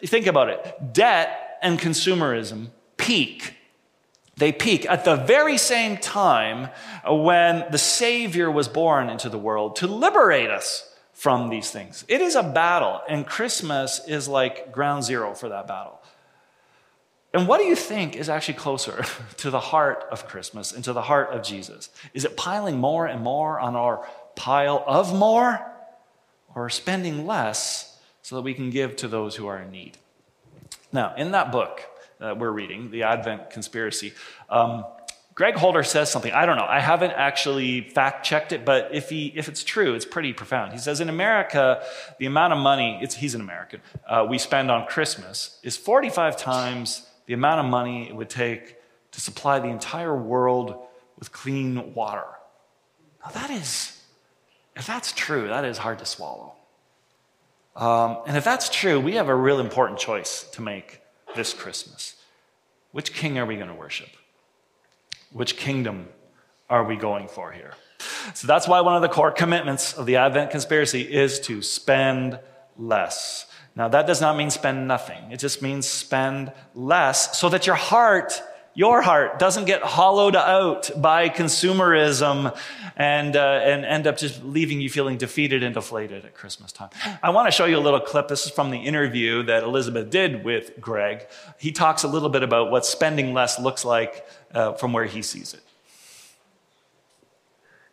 think 0.03 0.25
about 0.25 0.49
it, 0.49 0.93
debt 0.93 1.59
and 1.61 1.79
consumerism 1.79 2.69
peak 3.09 3.59
they 4.39 4.53
peak 4.53 4.85
at 4.89 5.03
the 5.03 5.17
very 5.17 5.57
same 5.57 5.97
time 5.97 6.69
when 7.05 7.65
the 7.71 7.77
Savior 7.77 8.49
was 8.49 8.69
born 8.69 9.09
into 9.09 9.27
the 9.27 9.37
world 9.37 9.75
to 9.77 9.87
liberate 9.87 10.49
us 10.49 10.89
from 11.13 11.49
these 11.49 11.69
things. 11.69 12.05
It 12.07 12.21
is 12.21 12.35
a 12.35 12.43
battle, 12.43 13.01
and 13.09 13.27
Christmas 13.27 13.99
is 14.07 14.29
like 14.29 14.71
ground 14.71 15.03
zero 15.03 15.35
for 15.35 15.49
that 15.49 15.67
battle. 15.67 16.01
And 17.33 17.49
what 17.49 17.59
do 17.59 17.65
you 17.65 17.75
think 17.75 18.15
is 18.15 18.29
actually 18.29 18.53
closer 18.53 19.03
to 19.37 19.49
the 19.49 19.59
heart 19.59 20.05
of 20.09 20.25
Christmas 20.25 20.71
and 20.71 20.85
to 20.85 20.93
the 20.93 21.01
heart 21.01 21.31
of 21.31 21.43
Jesus? 21.43 21.89
Is 22.13 22.23
it 22.23 22.37
piling 22.37 22.77
more 22.77 23.05
and 23.05 23.21
more 23.21 23.59
on 23.59 23.75
our 23.75 24.07
pile 24.37 24.81
of 24.87 25.13
more, 25.13 25.59
or 26.55 26.69
spending 26.69 27.27
less 27.27 27.99
so 28.21 28.37
that 28.37 28.41
we 28.41 28.53
can 28.53 28.69
give 28.69 28.95
to 28.95 29.09
those 29.09 29.35
who 29.35 29.47
are 29.47 29.59
in 29.59 29.69
need? 29.69 29.97
Now, 30.93 31.13
in 31.15 31.31
that 31.31 31.51
book, 31.51 31.81
that 32.19 32.37
we're 32.37 32.51
reading, 32.51 32.91
The 32.91 33.03
Advent 33.03 33.49
Conspiracy, 33.49 34.13
um, 34.49 34.85
Greg 35.39 35.55
Holder 35.55 35.83
says 35.83 36.11
something. 36.11 36.33
I 36.33 36.45
don't 36.45 36.57
know. 36.57 36.65
I 36.67 36.81
haven't 36.81 37.11
actually 37.11 37.79
fact 37.79 38.25
checked 38.25 38.51
it, 38.51 38.65
but 38.65 38.89
if, 38.91 39.09
he, 39.09 39.27
if 39.37 39.47
it's 39.47 39.63
true, 39.63 39.93
it's 39.93 40.03
pretty 40.03 40.33
profound. 40.33 40.73
He 40.73 40.79
says 40.79 40.99
in 40.99 41.07
America, 41.07 41.81
the 42.17 42.25
amount 42.25 42.51
of 42.51 42.59
money, 42.59 43.01
he's 43.15 43.35
an 43.35 43.39
American, 43.39 43.79
uh, 44.05 44.27
we 44.29 44.37
spend 44.37 44.69
on 44.69 44.85
Christmas 44.85 45.57
is 45.63 45.77
45 45.77 46.35
times 46.35 47.07
the 47.25 47.33
amount 47.33 47.61
of 47.61 47.71
money 47.71 48.09
it 48.09 48.15
would 48.17 48.29
take 48.29 48.75
to 49.11 49.21
supply 49.21 49.59
the 49.59 49.69
entire 49.69 50.13
world 50.13 50.75
with 51.17 51.31
clean 51.31 51.93
water. 51.93 52.25
Now, 53.23 53.31
that 53.31 53.49
is, 53.49 53.97
if 54.75 54.85
that's 54.85 55.13
true, 55.13 55.47
that 55.47 55.63
is 55.63 55.77
hard 55.77 55.99
to 55.99 56.05
swallow. 56.05 56.55
Um, 57.77 58.17
and 58.27 58.35
if 58.35 58.43
that's 58.43 58.67
true, 58.69 58.99
we 58.99 59.15
have 59.15 59.29
a 59.29 59.35
real 59.35 59.61
important 59.61 59.99
choice 59.99 60.43
to 60.51 60.61
make 60.61 60.99
this 61.35 61.53
Christmas. 61.53 62.15
Which 62.91 63.13
king 63.13 63.37
are 63.37 63.45
we 63.45 63.55
going 63.55 63.67
to 63.67 63.75
worship? 63.75 64.09
Which 65.31 65.57
kingdom 65.57 66.07
are 66.69 66.83
we 66.83 66.95
going 66.95 67.27
for 67.27 67.51
here? 67.51 67.73
So 68.33 68.47
that's 68.47 68.67
why 68.67 68.81
one 68.81 68.95
of 68.95 69.01
the 69.01 69.09
core 69.09 69.31
commitments 69.31 69.93
of 69.93 70.05
the 70.05 70.17
Advent 70.17 70.51
conspiracy 70.51 71.01
is 71.01 71.39
to 71.41 71.61
spend 71.61 72.39
less. 72.77 73.45
Now, 73.75 73.87
that 73.89 74.07
does 74.07 74.21
not 74.21 74.35
mean 74.35 74.49
spend 74.49 74.87
nothing. 74.87 75.31
It 75.31 75.39
just 75.39 75.61
means 75.61 75.87
spend 75.87 76.51
less 76.73 77.37
so 77.37 77.49
that 77.49 77.67
your 77.67 77.75
heart 77.75 78.41
your 78.79 79.01
heart 79.01 79.39
doesn't 79.39 79.65
get 79.65 79.81
hollowed 79.81 80.37
out 80.37 80.89
by 81.01 81.27
consumerism 81.27 82.57
and, 82.95 83.35
uh, 83.35 83.59
and 83.61 83.83
end 83.83 84.07
up 84.07 84.15
just 84.15 84.41
leaving 84.41 84.79
you 84.79 84.89
feeling 84.89 85.17
defeated 85.17 85.63
and 85.63 85.73
deflated 85.73 86.23
at 86.23 86.33
Christmas 86.33 86.71
time. 86.71 86.87
I 87.21 87.31
want 87.31 87.47
to 87.47 87.51
show 87.51 87.65
you 87.65 87.77
a 87.77 87.81
little 87.81 87.99
clip. 87.99 88.29
This 88.29 88.45
is 88.45 88.53
from 88.53 88.71
the 88.71 88.77
interview 88.77 89.43
that 89.43 89.63
Elizabeth 89.63 90.09
did 90.09 90.45
with 90.45 90.79
Greg. 90.79 91.27
He 91.57 91.73
talks 91.73 92.03
a 92.03 92.07
little 92.07 92.29
bit 92.29 92.41
about 92.41 92.71
what 92.71 92.85
spending 92.85 93.33
less 93.33 93.59
looks 93.59 93.83
like 93.83 94.25
uh, 94.53 94.71
from 94.71 94.93
where 94.93 95.03
he 95.03 95.23
sees 95.23 95.53
it. 95.53 95.63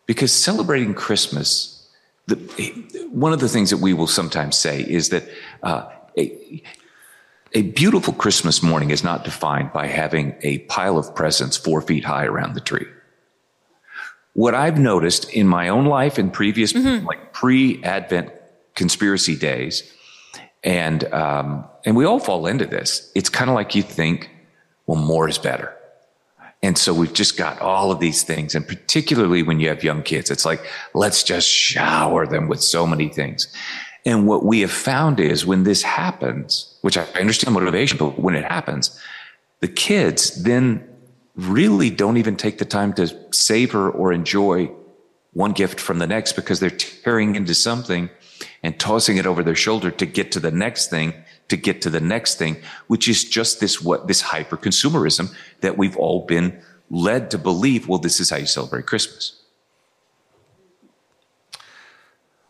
Because 0.05 0.31
celebrating 0.31 0.93
Christmas, 0.93 1.89
the, 2.27 2.37
one 3.11 3.33
of 3.33 3.41
the 3.41 3.49
things 3.49 3.71
that 3.71 3.81
we 3.81 3.93
will 3.93 4.07
sometimes 4.07 4.55
say 4.55 4.83
is 4.83 5.09
that 5.09 5.27
uh, 5.63 5.91
a, 7.53 7.61
beautiful 7.61 8.13
Christmas 8.13 8.61
morning 8.61 8.91
is 8.91 9.03
not 9.03 9.23
defined 9.23 9.73
by 9.73 9.87
having 9.87 10.35
a 10.41 10.59
pile 10.59 10.97
of 10.97 11.15
presents 11.15 11.57
four 11.57 11.81
feet 11.81 12.05
high 12.05 12.25
around 12.25 12.53
the 12.53 12.61
tree. 12.61 12.87
What 14.33 14.53
I've 14.53 14.79
noticed 14.79 15.31
in 15.31 15.47
my 15.47 15.69
own 15.69 15.85
life 15.85 16.19
in 16.19 16.29
previous, 16.29 16.73
mm-hmm. 16.73 17.05
like 17.05 17.33
pre-Advent 17.33 18.31
conspiracy 18.75 19.35
days, 19.35 19.91
and 20.63 21.03
um, 21.13 21.65
and 21.85 21.95
we 21.95 22.05
all 22.05 22.19
fall 22.19 22.45
into 22.45 22.65
this. 22.65 23.11
It's 23.15 23.29
kind 23.29 23.49
of 23.49 23.55
like 23.55 23.73
you 23.73 23.81
think, 23.81 24.29
well, 24.85 25.01
more 25.01 25.27
is 25.27 25.37
better. 25.37 25.73
And 26.63 26.77
so 26.77 26.93
we've 26.93 27.13
just 27.13 27.37
got 27.37 27.61
all 27.61 27.91
of 27.91 27.99
these 27.99 28.23
things. 28.23 28.55
And 28.55 28.67
particularly 28.67 29.43
when 29.43 29.59
you 29.59 29.69
have 29.69 29.83
young 29.83 30.01
kids, 30.01 30.31
it's 30.31 30.45
like, 30.45 30.65
let's 30.93 31.23
just 31.23 31.47
shower 31.47 32.25
them 32.25 32.47
with 32.47 32.61
so 32.63 32.87
many 32.87 33.09
things. 33.09 33.47
And 34.05 34.27
what 34.27 34.43
we 34.43 34.61
have 34.61 34.71
found 34.71 35.19
is 35.19 35.45
when 35.45 35.63
this 35.63 35.83
happens, 35.83 36.66
which 36.87 36.97
I 36.97 37.03
understand 37.19 37.53
motivation, 37.53 37.97
but 37.97 38.17
when 38.17 38.33
it 38.33 38.45
happens, 38.45 38.97
the 39.59 39.67
kids 39.67 40.41
then 40.43 40.87
really 41.35 41.89
don't 41.89 42.15
even 42.15 42.37
take 42.37 42.59
the 42.59 42.63
time 42.63 42.93
to 42.93 43.13
savor 43.33 43.91
or 43.91 44.13
enjoy 44.13 44.71
one 45.33 45.51
gift 45.51 45.81
from 45.81 45.99
the 45.99 46.07
next 46.07 46.37
because 46.37 46.61
they're 46.61 46.69
tearing 46.69 47.35
into 47.35 47.53
something 47.53 48.09
and 48.63 48.79
tossing 48.79 49.17
it 49.17 49.25
over 49.25 49.43
their 49.43 49.53
shoulder 49.53 49.91
to 49.91 50.05
get 50.05 50.31
to 50.31 50.39
the 50.39 50.49
next 50.49 50.89
thing, 50.89 51.13
to 51.49 51.57
get 51.57 51.81
to 51.81 51.89
the 51.89 51.99
next 51.99 52.35
thing, 52.35 52.55
which 52.87 53.09
is 53.09 53.25
just 53.25 53.59
this 53.59 53.81
what 53.81 54.07
this 54.07 54.21
hyper 54.21 54.55
consumerism 54.55 55.35
that 55.59 55.77
we've 55.77 55.97
all 55.97 56.25
been 56.25 56.57
led 56.89 57.29
to 57.31 57.37
believe, 57.37 57.89
well, 57.89 57.99
this 57.99 58.21
is 58.21 58.29
how 58.29 58.37
you 58.37 58.45
celebrate 58.45 58.85
Christmas. 58.85 59.41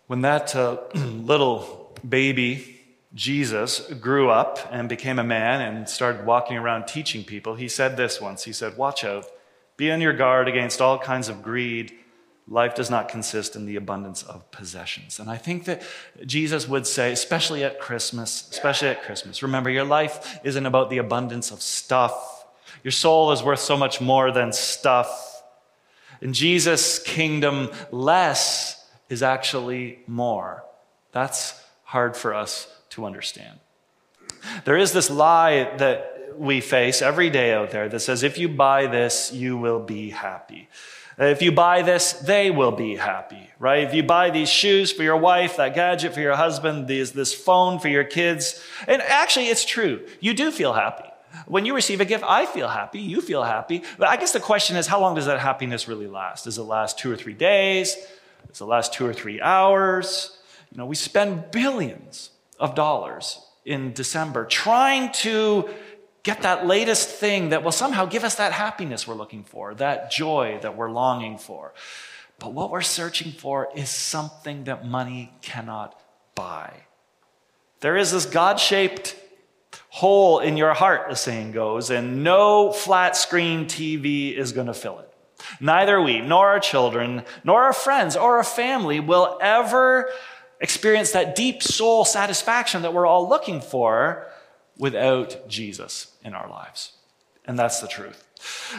When 0.05 0.21
that 0.21 0.55
uh, 0.55 0.77
little 0.93 1.97
baby, 2.07 2.76
Jesus, 3.13 3.79
grew 3.93 4.29
up 4.29 4.59
and 4.71 4.89
became 4.89 5.17
a 5.17 5.23
man 5.23 5.61
and 5.61 5.87
started 5.87 6.25
walking 6.25 6.57
around 6.57 6.87
teaching 6.87 7.23
people, 7.23 7.55
he 7.55 7.69
said 7.69 7.95
this 7.95 8.19
once. 8.19 8.43
He 8.43 8.53
said, 8.53 8.77
Watch 8.77 9.03
out, 9.03 9.25
be 9.77 9.91
on 9.91 10.01
your 10.01 10.13
guard 10.13 10.47
against 10.47 10.81
all 10.81 10.99
kinds 10.99 11.29
of 11.29 11.41
greed. 11.41 11.93
Life 12.49 12.75
does 12.75 12.89
not 12.89 13.09
consist 13.09 13.55
in 13.55 13.65
the 13.65 13.75
abundance 13.75 14.23
of 14.23 14.49
possessions. 14.51 15.19
And 15.19 15.29
I 15.29 15.35
think 15.37 15.65
that 15.65 15.81
Jesus 16.25 16.67
would 16.67 16.87
say, 16.87 17.11
especially 17.11 17.63
at 17.63 17.79
Christmas, 17.79 18.47
especially 18.51 18.87
at 18.89 19.03
Christmas, 19.03 19.43
remember, 19.43 19.69
your 19.69 19.83
life 19.83 20.39
isn't 20.45 20.65
about 20.65 20.89
the 20.89 20.97
abundance 20.97 21.51
of 21.51 21.61
stuff. 21.61 22.45
Your 22.83 22.91
soul 22.91 23.33
is 23.33 23.43
worth 23.43 23.59
so 23.59 23.75
much 23.75 23.99
more 23.99 24.31
than 24.31 24.53
stuff. 24.53 25.43
In 26.21 26.31
Jesus' 26.31 26.99
kingdom, 26.99 27.69
less 27.91 28.85
is 29.09 29.23
actually 29.23 29.99
more. 30.07 30.63
That's 31.11 31.61
hard 31.83 32.15
for 32.15 32.33
us 32.33 32.67
to 32.97 33.05
understand. 33.05 33.59
There 34.65 34.75
is 34.75 34.91
this 34.91 35.09
lie 35.09 35.75
that 35.77 36.33
we 36.35 36.61
face 36.61 37.01
every 37.01 37.29
day 37.29 37.53
out 37.53 37.69
there 37.69 37.87
that 37.87 37.99
says 37.99 38.23
if 38.23 38.37
you 38.39 38.49
buy 38.49 38.87
this, 38.87 39.31
you 39.31 39.55
will 39.55 39.79
be 39.79 40.09
happy. 40.09 40.67
If 41.19 41.41
you 41.41 41.51
buy 41.51 41.83
this, 41.83 42.13
they 42.13 42.51
will 42.51 42.71
be 42.71 42.95
happy, 42.95 43.49
right? 43.59 43.83
If 43.83 43.93
you 43.93 44.03
buy 44.03 44.29
these 44.31 44.49
shoes 44.49 44.91
for 44.91 45.03
your 45.03 45.17
wife, 45.17 45.57
that 45.57 45.75
gadget 45.75 46.13
for 46.13 46.21
your 46.21 46.35
husband, 46.35 46.87
these, 46.87 47.11
this 47.11 47.33
phone 47.33 47.79
for 47.79 47.87
your 47.87 48.03
kids, 48.03 48.63
and 48.87 49.01
actually 49.01 49.47
it's 49.47 49.65
true. 49.65 50.05
You 50.19 50.33
do 50.33 50.51
feel 50.51 50.73
happy. 50.73 51.09
When 51.45 51.65
you 51.65 51.75
receive 51.75 52.01
a 52.01 52.05
gift, 52.05 52.23
I 52.27 52.47
feel 52.47 52.67
happy, 52.67 52.99
you 52.99 53.21
feel 53.21 53.43
happy. 53.43 53.83
But 53.99 54.09
I 54.09 54.17
guess 54.17 54.31
the 54.31 54.39
question 54.39 54.75
is, 54.75 54.87
how 54.87 54.99
long 54.99 55.13
does 55.13 55.27
that 55.27 55.39
happiness 55.39 55.87
really 55.87 56.07
last? 56.07 56.45
Does 56.45 56.57
it 56.57 56.63
last 56.63 56.97
two 56.97 57.11
or 57.11 57.15
three 57.15 57.33
days? 57.33 57.95
Does 58.47 58.61
it 58.61 58.65
last 58.65 58.93
two 58.93 59.05
or 59.05 59.13
three 59.13 59.39
hours. 59.39 60.37
You 60.71 60.77
know, 60.77 60.85
we 60.85 60.95
spend 60.95 61.51
billions 61.51 62.31
of 62.59 62.75
dollars 62.75 63.39
in 63.65 63.93
December 63.93 64.45
trying 64.45 65.11
to 65.11 65.69
get 66.23 66.41
that 66.41 66.65
latest 66.65 67.09
thing 67.09 67.49
that 67.49 67.63
will 67.63 67.71
somehow 67.71 68.05
give 68.05 68.23
us 68.23 68.35
that 68.35 68.51
happiness 68.51 69.07
we're 69.07 69.15
looking 69.15 69.43
for, 69.43 69.73
that 69.75 70.11
joy 70.11 70.59
that 70.61 70.75
we're 70.75 70.91
longing 70.91 71.37
for. 71.37 71.73
But 72.39 72.53
what 72.53 72.69
we're 72.69 72.81
searching 72.81 73.31
for 73.31 73.69
is 73.75 73.89
something 73.89 74.65
that 74.65 74.85
money 74.85 75.31
cannot 75.41 75.99
buy. 76.35 76.73
There 77.79 77.97
is 77.97 78.11
this 78.11 78.25
God 78.25 78.59
shaped 78.59 79.15
hole 79.89 80.39
in 80.39 80.57
your 80.57 80.73
heart, 80.73 81.09
the 81.09 81.15
saying 81.15 81.51
goes, 81.51 81.89
and 81.89 82.23
no 82.23 82.71
flat 82.71 83.15
screen 83.15 83.65
TV 83.65 84.35
is 84.35 84.51
going 84.51 84.67
to 84.67 84.73
fill 84.73 84.99
it. 84.99 85.13
Neither 85.59 86.01
we, 86.01 86.19
nor 86.19 86.49
our 86.49 86.59
children, 86.59 87.23
nor 87.43 87.63
our 87.63 87.73
friends, 87.73 88.15
or 88.15 88.37
our 88.37 88.43
family 88.43 88.99
will 88.99 89.37
ever 89.41 90.09
experience 90.59 91.11
that 91.11 91.35
deep 91.35 91.61
soul 91.61 92.05
satisfaction 92.05 92.81
that 92.81 92.93
we're 92.93 93.05
all 93.05 93.27
looking 93.27 93.61
for 93.61 94.27
without 94.77 95.47
Jesus 95.47 96.11
in 96.23 96.33
our 96.33 96.49
lives. 96.49 96.93
And 97.45 97.57
that's 97.57 97.79
the 97.79 97.87
truth. 97.87 98.23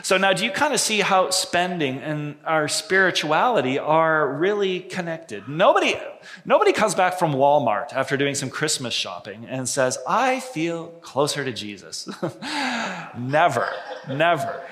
So 0.03 0.19
now, 0.19 0.33
do 0.33 0.45
you 0.45 0.53
kind 0.53 0.73
of 0.73 0.81
see 0.81 1.01
how 1.01 1.31
spending 1.31 1.99
and 1.99 2.37
our 2.45 2.69
spirituality 2.69 3.79
are 3.79 4.33
really 4.35 4.81
connected? 4.81 5.49
Nobody, 5.49 5.95
nobody 6.45 6.73
comes 6.73 6.95
back 6.95 7.19
from 7.19 7.33
Walmart 7.33 7.93
after 7.93 8.17
doing 8.17 8.35
some 8.35 8.51
Christmas 8.51 8.95
shopping 8.95 9.47
and 9.47 9.69
says, 9.69 9.99
I 10.07 10.41
feel 10.41 10.89
closer 11.01 11.45
to 11.45 11.53
Jesus. 11.53 12.09
never, 13.19 13.69
never. 14.09 14.63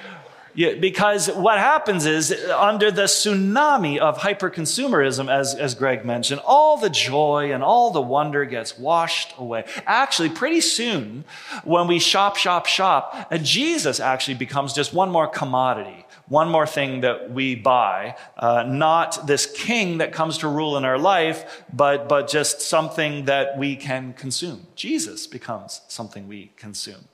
Because 0.57 1.31
what 1.31 1.59
happens 1.59 2.07
is, 2.07 2.33
under 2.51 2.91
the 2.91 3.03
tsunami 3.03 3.99
of 3.99 4.19
hyperconsumerism, 4.19 5.31
as, 5.31 5.55
as 5.55 5.75
Greg 5.75 6.05
mentioned, 6.05 6.41
all 6.47 6.79
the 6.79 6.89
joy 6.89 7.53
and 7.53 7.63
all 7.63 7.91
the 7.91 8.01
wonder 8.01 8.47
gets 8.47 8.79
washed 8.79 9.35
away. 9.37 9.65
Actually, 9.87 10.31
pretty 10.31 10.63
soon, 10.63 11.25
when 11.65 11.87
we 11.87 11.99
shop, 11.99 12.37
shop, 12.37 12.65
shop, 12.65 13.29
uh, 13.31 13.37
Jesus 13.37 14.01
actually 14.01 14.35
becomes 14.35 14.73
just 14.73 14.95
one 14.95 15.11
more 15.11 15.29
commodity, 15.29 16.07
one 16.29 16.49
more 16.49 16.67
thing 16.67 17.03
that 17.03 17.31
we 17.31 17.55
buy, 17.55 18.17
uh, 18.39 18.65
not 18.67 19.27
this 19.27 19.45
king 19.45 19.99
that 19.99 20.13
comes 20.13 20.39
to 20.39 20.49
rule 20.49 20.79
in 20.79 20.87
our 20.87 20.99
life, 20.99 21.65
but, 21.71 22.09
but 22.09 22.29
just 22.29 22.63
something 22.63 23.27
that 23.27 23.59
we 23.59 23.77
can 23.77 24.15
consume. 24.15 24.67
Jesus 24.75 25.27
becomes 25.27 25.83
something 25.87 26.29
we 26.29 26.53
consume. 26.57 27.09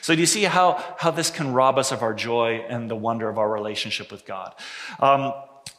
So, 0.00 0.14
do 0.14 0.20
you 0.20 0.26
see 0.26 0.44
how, 0.44 0.82
how 0.98 1.10
this 1.10 1.30
can 1.30 1.52
rob 1.52 1.78
us 1.78 1.92
of 1.92 2.02
our 2.02 2.14
joy 2.14 2.64
and 2.68 2.90
the 2.90 2.96
wonder 2.96 3.28
of 3.28 3.38
our 3.38 3.50
relationship 3.50 4.10
with 4.10 4.24
God? 4.24 4.54
Um, 5.00 5.32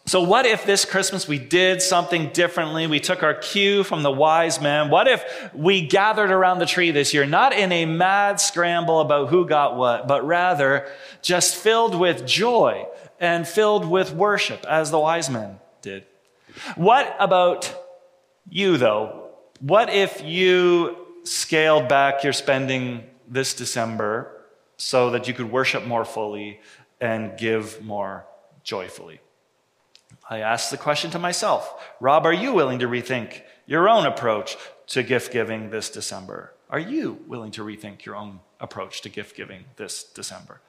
so, 0.07 0.21
what 0.21 0.45
if 0.45 0.65
this 0.65 0.85
Christmas 0.85 1.27
we 1.27 1.37
did 1.37 1.81
something 1.81 2.29
differently? 2.29 2.87
We 2.87 3.01
took 3.01 3.23
our 3.23 3.33
cue 3.33 3.83
from 3.83 4.03
the 4.03 4.11
wise 4.11 4.61
men. 4.61 4.89
What 4.89 5.09
if 5.09 5.53
we 5.53 5.85
gathered 5.85 6.31
around 6.31 6.59
the 6.59 6.65
tree 6.65 6.91
this 6.91 7.13
year, 7.13 7.25
not 7.25 7.51
in 7.51 7.73
a 7.73 7.85
mad 7.85 8.39
scramble 8.39 9.01
about 9.01 9.27
who 9.27 9.45
got 9.45 9.75
what, 9.75 10.07
but 10.07 10.25
rather 10.25 10.89
just 11.21 11.57
filled 11.57 11.93
with 11.93 12.25
joy 12.25 12.87
and 13.19 13.45
filled 13.45 13.85
with 13.85 14.13
worship, 14.13 14.65
as 14.65 14.91
the 14.91 14.99
wise 14.99 15.29
men 15.29 15.59
did? 15.81 16.05
What 16.75 17.13
about 17.19 17.75
you, 18.49 18.77
though? 18.77 19.31
What 19.59 19.89
if 19.89 20.21
you 20.23 20.95
scaled 21.23 21.89
back 21.89 22.23
your 22.23 22.31
spending 22.31 23.03
this 23.27 23.53
December 23.53 24.31
so 24.77 25.09
that 25.09 25.27
you 25.27 25.33
could 25.33 25.51
worship 25.51 25.85
more 25.85 26.05
fully 26.05 26.59
and 27.01 27.37
give 27.37 27.83
more 27.83 28.25
joyfully. 28.63 29.19
I 30.29 30.39
asked 30.39 30.71
the 30.71 30.77
question 30.77 31.11
to 31.11 31.19
myself 31.19 31.83
Rob, 31.99 32.25
are 32.25 32.33
you 32.33 32.53
willing 32.53 32.79
to 32.79 32.87
rethink 32.87 33.41
your 33.65 33.89
own 33.89 34.05
approach 34.05 34.57
to 34.87 35.03
gift 35.03 35.31
giving 35.31 35.69
this 35.69 35.89
December? 35.89 36.53
Are 36.69 36.79
you 36.79 37.19
willing 37.27 37.51
to 37.51 37.63
rethink 37.63 38.05
your 38.05 38.15
own 38.15 38.39
approach 38.59 39.01
to 39.01 39.09
gift 39.09 39.35
giving 39.35 39.65
this 39.77 40.03
December? 40.03 40.59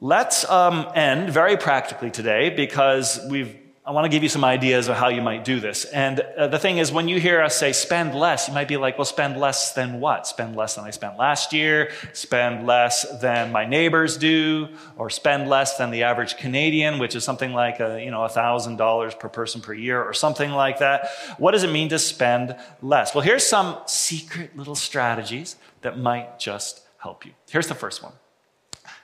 Let's 0.00 0.48
um, 0.50 0.88
end 0.94 1.30
very 1.30 1.56
practically 1.56 2.10
today 2.10 2.50
because 2.50 3.20
we've 3.30 3.56
I 3.86 3.92
want 3.92 4.04
to 4.04 4.08
give 4.08 4.24
you 4.24 4.28
some 4.28 4.44
ideas 4.44 4.88
of 4.88 4.96
how 4.96 5.10
you 5.10 5.22
might 5.22 5.44
do 5.44 5.60
this. 5.60 5.84
And 5.84 6.18
uh, 6.18 6.48
the 6.48 6.58
thing 6.58 6.78
is, 6.78 6.90
when 6.90 7.06
you 7.06 7.20
hear 7.20 7.40
us 7.40 7.56
say 7.56 7.72
spend 7.72 8.16
less, 8.16 8.48
you 8.48 8.54
might 8.54 8.66
be 8.66 8.76
like, 8.76 8.98
well, 8.98 9.04
spend 9.04 9.38
less 9.38 9.74
than 9.74 10.00
what? 10.00 10.26
Spend 10.26 10.56
less 10.56 10.74
than 10.74 10.84
I 10.84 10.90
spent 10.90 11.16
last 11.16 11.52
year, 11.52 11.92
spend 12.12 12.66
less 12.66 13.06
than 13.20 13.52
my 13.52 13.64
neighbors 13.64 14.16
do, 14.16 14.70
or 14.96 15.08
spend 15.08 15.48
less 15.48 15.78
than 15.78 15.92
the 15.92 16.02
average 16.02 16.36
Canadian, 16.36 16.98
which 16.98 17.14
is 17.14 17.22
something 17.22 17.52
like, 17.52 17.78
a, 17.78 18.02
you 18.02 18.10
know, 18.10 18.18
$1,000 18.22 19.20
per 19.20 19.28
person 19.28 19.60
per 19.60 19.72
year, 19.72 20.02
or 20.02 20.12
something 20.12 20.50
like 20.50 20.80
that. 20.80 21.08
What 21.38 21.52
does 21.52 21.62
it 21.62 21.70
mean 21.70 21.88
to 21.90 22.00
spend 22.00 22.56
less? 22.82 23.14
Well, 23.14 23.22
here's 23.22 23.46
some 23.46 23.78
secret 23.86 24.56
little 24.56 24.74
strategies 24.74 25.54
that 25.82 25.96
might 25.96 26.40
just 26.40 26.80
help 26.98 27.24
you. 27.24 27.34
Here's 27.48 27.68
the 27.68 27.76
first 27.76 28.02
one 28.02 28.14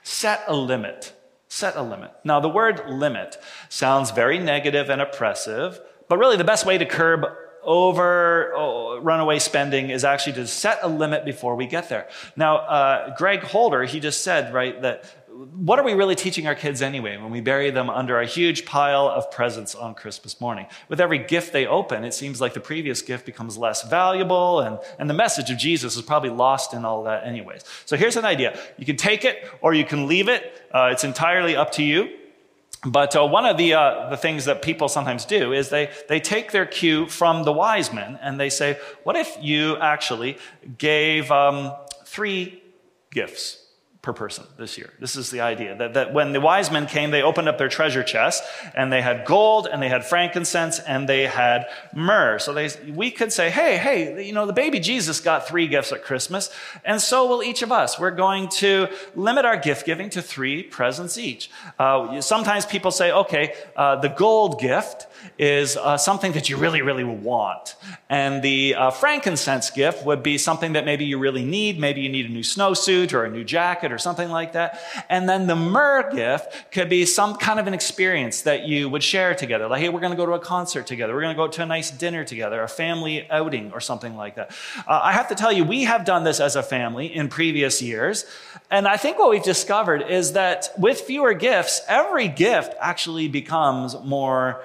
set 0.03 0.43
a 0.47 0.53
limit 0.53 1.13
Set 1.53 1.75
a 1.75 1.83
limit. 1.83 2.09
Now, 2.23 2.39
the 2.39 2.49
word 2.49 2.89
limit 2.89 3.37
sounds 3.69 4.09
very 4.09 4.39
negative 4.39 4.89
and 4.89 4.99
oppressive, 4.99 5.79
but 6.07 6.17
really 6.17 6.35
the 6.35 6.43
best 6.43 6.65
way 6.65 6.79
to 6.79 6.85
curb 6.87 7.27
over 7.61 8.51
oh, 8.55 8.99
runaway 8.99 9.37
spending 9.37 9.91
is 9.91 10.03
actually 10.03 10.33
to 10.33 10.47
set 10.47 10.79
a 10.81 10.87
limit 10.87 11.25
before 11.25 11.55
we 11.55 11.67
get 11.67 11.89
there. 11.89 12.09
Now, 12.35 12.55
uh, 12.57 13.15
Greg 13.17 13.43
Holder, 13.43 13.83
he 13.83 13.99
just 13.99 14.23
said, 14.23 14.51
right, 14.51 14.81
that 14.81 15.22
what 15.33 15.79
are 15.79 15.85
we 15.85 15.93
really 15.93 16.15
teaching 16.15 16.47
our 16.47 16.55
kids 16.55 16.81
anyway 16.81 17.17
when 17.17 17.31
we 17.31 17.41
bury 17.41 17.71
them 17.71 17.89
under 17.89 18.19
a 18.19 18.25
huge 18.25 18.65
pile 18.65 19.07
of 19.07 19.31
presents 19.31 19.73
on 19.73 19.95
Christmas 19.95 20.39
morning? 20.39 20.67
With 20.89 21.01
every 21.01 21.17
gift 21.17 21.53
they 21.53 21.65
open, 21.65 22.03
it 22.03 22.13
seems 22.13 22.39
like 22.39 22.53
the 22.53 22.59
previous 22.59 23.01
gift 23.01 23.25
becomes 23.25 23.57
less 23.57 23.81
valuable, 23.83 24.59
and, 24.59 24.79
and 24.99 25.09
the 25.09 25.13
message 25.13 25.49
of 25.49 25.57
Jesus 25.57 25.95
is 25.95 26.01
probably 26.03 26.29
lost 26.29 26.73
in 26.73 26.85
all 26.85 27.03
that, 27.03 27.25
anyways. 27.25 27.63
So 27.85 27.97
here's 27.97 28.15
an 28.15 28.25
idea 28.25 28.59
you 28.77 28.85
can 28.85 28.95
take 28.95 29.25
it 29.25 29.49
or 29.61 29.73
you 29.73 29.85
can 29.85 30.07
leave 30.07 30.29
it, 30.29 30.61
uh, 30.73 30.89
it's 30.91 31.03
entirely 31.03 31.55
up 31.55 31.71
to 31.73 31.83
you. 31.83 32.09
But 32.85 33.15
uh, 33.15 33.25
one 33.25 33.45
of 33.45 33.57
the, 33.57 33.75
uh, 33.75 34.09
the 34.09 34.17
things 34.17 34.45
that 34.45 34.61
people 34.61 34.89
sometimes 34.89 35.23
do 35.23 35.53
is 35.53 35.69
they, 35.69 35.89
they 36.09 36.19
take 36.19 36.51
their 36.51 36.65
cue 36.65 37.07
from 37.07 37.43
the 37.43 37.53
wise 37.53 37.93
men 37.93 38.19
and 38.21 38.37
they 38.37 38.49
say, 38.49 38.77
What 39.03 39.15
if 39.15 39.37
you 39.41 39.77
actually 39.77 40.37
gave 40.77 41.31
um, 41.31 41.73
three 42.05 42.61
gifts? 43.09 43.62
Per 44.03 44.11
person 44.11 44.43
this 44.57 44.77
year. 44.77 44.91
This 44.99 45.15
is 45.15 45.31
the 45.31 45.39
idea 45.39 45.77
that, 45.77 45.93
that 45.93 46.13
when 46.13 46.33
the 46.33 46.41
wise 46.41 46.69
men 46.69 46.87
came, 46.87 47.09
they 47.09 47.21
opened 47.21 47.47
up 47.47 47.57
their 47.57 47.69
treasure 47.69 48.03
chest 48.03 48.43
and 48.75 48.91
they 48.91 49.01
had 49.01 49.25
gold 49.25 49.65
and 49.65 49.81
they 49.81 49.87
had 49.87 50.05
frankincense 50.05 50.79
and 50.79 51.07
they 51.07 51.25
had 51.25 51.67
myrrh. 51.95 52.37
So 52.37 52.53
they, 52.53 52.69
we 52.93 53.11
could 53.11 53.31
say, 53.31 53.49
hey, 53.49 53.77
hey, 53.77 54.25
you 54.25 54.33
know, 54.33 54.45
the 54.45 54.51
baby 54.51 54.81
Jesus 54.81 55.21
got 55.21 55.47
three 55.47 55.69
gifts 55.69 55.93
at 55.93 56.03
Christmas 56.03 56.53
and 56.83 57.01
so 57.01 57.25
will 57.25 57.41
each 57.41 57.61
of 57.61 57.71
us. 57.71 57.97
We're 57.97 58.11
going 58.11 58.49
to 58.49 58.89
limit 59.15 59.45
our 59.45 59.55
gift 59.55 59.85
giving 59.85 60.09
to 60.11 60.21
three 60.21 60.63
presents 60.63 61.17
each. 61.17 61.49
Uh, 61.79 62.19
sometimes 62.19 62.65
people 62.65 62.91
say, 62.91 63.13
okay, 63.13 63.55
uh, 63.77 63.95
the 63.95 64.09
gold 64.09 64.59
gift 64.59 65.07
is 65.37 65.77
uh, 65.77 65.97
something 65.97 66.33
that 66.33 66.49
you 66.49 66.57
really, 66.57 66.81
really 66.81 67.03
want. 67.03 67.75
And 68.09 68.41
the 68.41 68.75
uh, 68.75 68.91
frankincense 68.91 69.69
gift 69.69 70.05
would 70.05 70.23
be 70.23 70.37
something 70.37 70.73
that 70.73 70.85
maybe 70.85 71.05
you 71.05 71.17
really 71.17 71.43
need. 71.43 71.79
Maybe 71.79 72.01
you 72.01 72.09
need 72.09 72.25
a 72.25 72.29
new 72.29 72.41
snowsuit 72.41 73.13
or 73.13 73.25
a 73.25 73.29
new 73.29 73.43
jacket 73.43 73.91
or 73.91 73.97
something 73.97 74.29
like 74.29 74.53
that. 74.53 74.79
And 75.09 75.27
then 75.27 75.47
the 75.47 75.55
myrrh 75.55 76.11
gift 76.13 76.71
could 76.71 76.89
be 76.89 77.05
some 77.05 77.35
kind 77.35 77.59
of 77.59 77.67
an 77.67 77.73
experience 77.73 78.41
that 78.43 78.67
you 78.67 78.89
would 78.89 79.03
share 79.03 79.35
together. 79.35 79.67
Like, 79.67 79.81
hey, 79.81 79.89
we're 79.89 79.99
going 79.99 80.11
to 80.11 80.17
go 80.17 80.25
to 80.25 80.33
a 80.33 80.39
concert 80.39 80.87
together. 80.87 81.13
We're 81.13 81.21
going 81.21 81.35
to 81.35 81.41
go 81.41 81.47
to 81.47 81.63
a 81.63 81.65
nice 81.65 81.91
dinner 81.91 82.23
together, 82.23 82.61
a 82.61 82.67
family 82.67 83.29
outing 83.29 83.71
or 83.71 83.79
something 83.79 84.15
like 84.15 84.35
that. 84.35 84.51
Uh, 84.87 84.99
I 85.03 85.13
have 85.13 85.27
to 85.29 85.35
tell 85.35 85.51
you, 85.51 85.63
we 85.63 85.83
have 85.83 86.05
done 86.05 86.23
this 86.23 86.39
as 86.39 86.55
a 86.55 86.63
family 86.63 87.13
in 87.13 87.29
previous 87.29 87.81
years. 87.81 88.25
And 88.69 88.87
I 88.87 88.97
think 88.97 89.19
what 89.19 89.29
we've 89.29 89.43
discovered 89.43 90.01
is 90.01 90.33
that 90.33 90.69
with 90.77 91.01
fewer 91.01 91.33
gifts, 91.33 91.81
every 91.87 92.27
gift 92.27 92.73
actually 92.79 93.27
becomes 93.27 93.95
more 94.03 94.63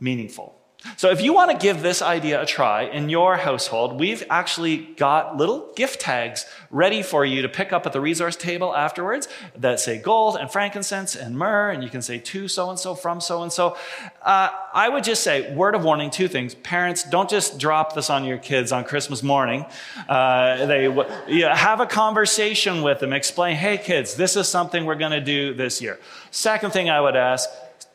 meaningful. 0.00 0.58
So, 0.96 1.10
if 1.10 1.20
you 1.20 1.32
want 1.32 1.50
to 1.50 1.56
give 1.56 1.82
this 1.82 2.02
idea 2.02 2.40
a 2.40 2.46
try 2.46 2.82
in 2.82 3.08
your 3.08 3.36
household, 3.36 3.98
we've 3.98 4.22
actually 4.30 4.76
got 4.76 5.36
little 5.36 5.72
gift 5.74 6.00
tags 6.00 6.46
ready 6.70 7.02
for 7.02 7.24
you 7.24 7.42
to 7.42 7.48
pick 7.48 7.72
up 7.72 7.84
at 7.84 7.92
the 7.92 8.00
resource 8.00 8.36
table 8.36 8.74
afterwards 8.74 9.26
that 9.56 9.80
say 9.80 9.98
gold 9.98 10.36
and 10.36 10.52
frankincense 10.52 11.16
and 11.16 11.36
myrrh, 11.36 11.70
and 11.70 11.82
you 11.82 11.90
can 11.90 12.00
say 12.00 12.18
to 12.18 12.46
so 12.46 12.70
and 12.70 12.78
so 12.78 12.94
from 12.94 13.20
so 13.20 13.42
and 13.42 13.52
so. 13.52 13.76
I 14.24 14.88
would 14.88 15.02
just 15.02 15.24
say, 15.24 15.52
word 15.52 15.74
of 15.74 15.82
warning, 15.82 16.10
two 16.10 16.28
things. 16.28 16.54
Parents, 16.54 17.02
don't 17.02 17.28
just 17.28 17.58
drop 17.58 17.96
this 17.96 18.08
on 18.08 18.24
your 18.24 18.38
kids 18.38 18.70
on 18.70 18.84
Christmas 18.84 19.24
morning. 19.24 19.66
Uh, 20.08 20.66
they 20.66 20.86
yeah, 21.26 21.56
have 21.56 21.80
a 21.80 21.86
conversation 21.86 22.82
with 22.82 23.00
them, 23.00 23.12
explain, 23.12 23.56
hey, 23.56 23.78
kids, 23.78 24.14
this 24.14 24.36
is 24.36 24.46
something 24.46 24.84
we're 24.84 24.94
going 24.94 25.10
to 25.10 25.20
do 25.20 25.54
this 25.54 25.82
year. 25.82 25.98
Second 26.30 26.72
thing 26.72 26.88
I 26.88 27.00
would 27.00 27.16
ask, 27.16 27.48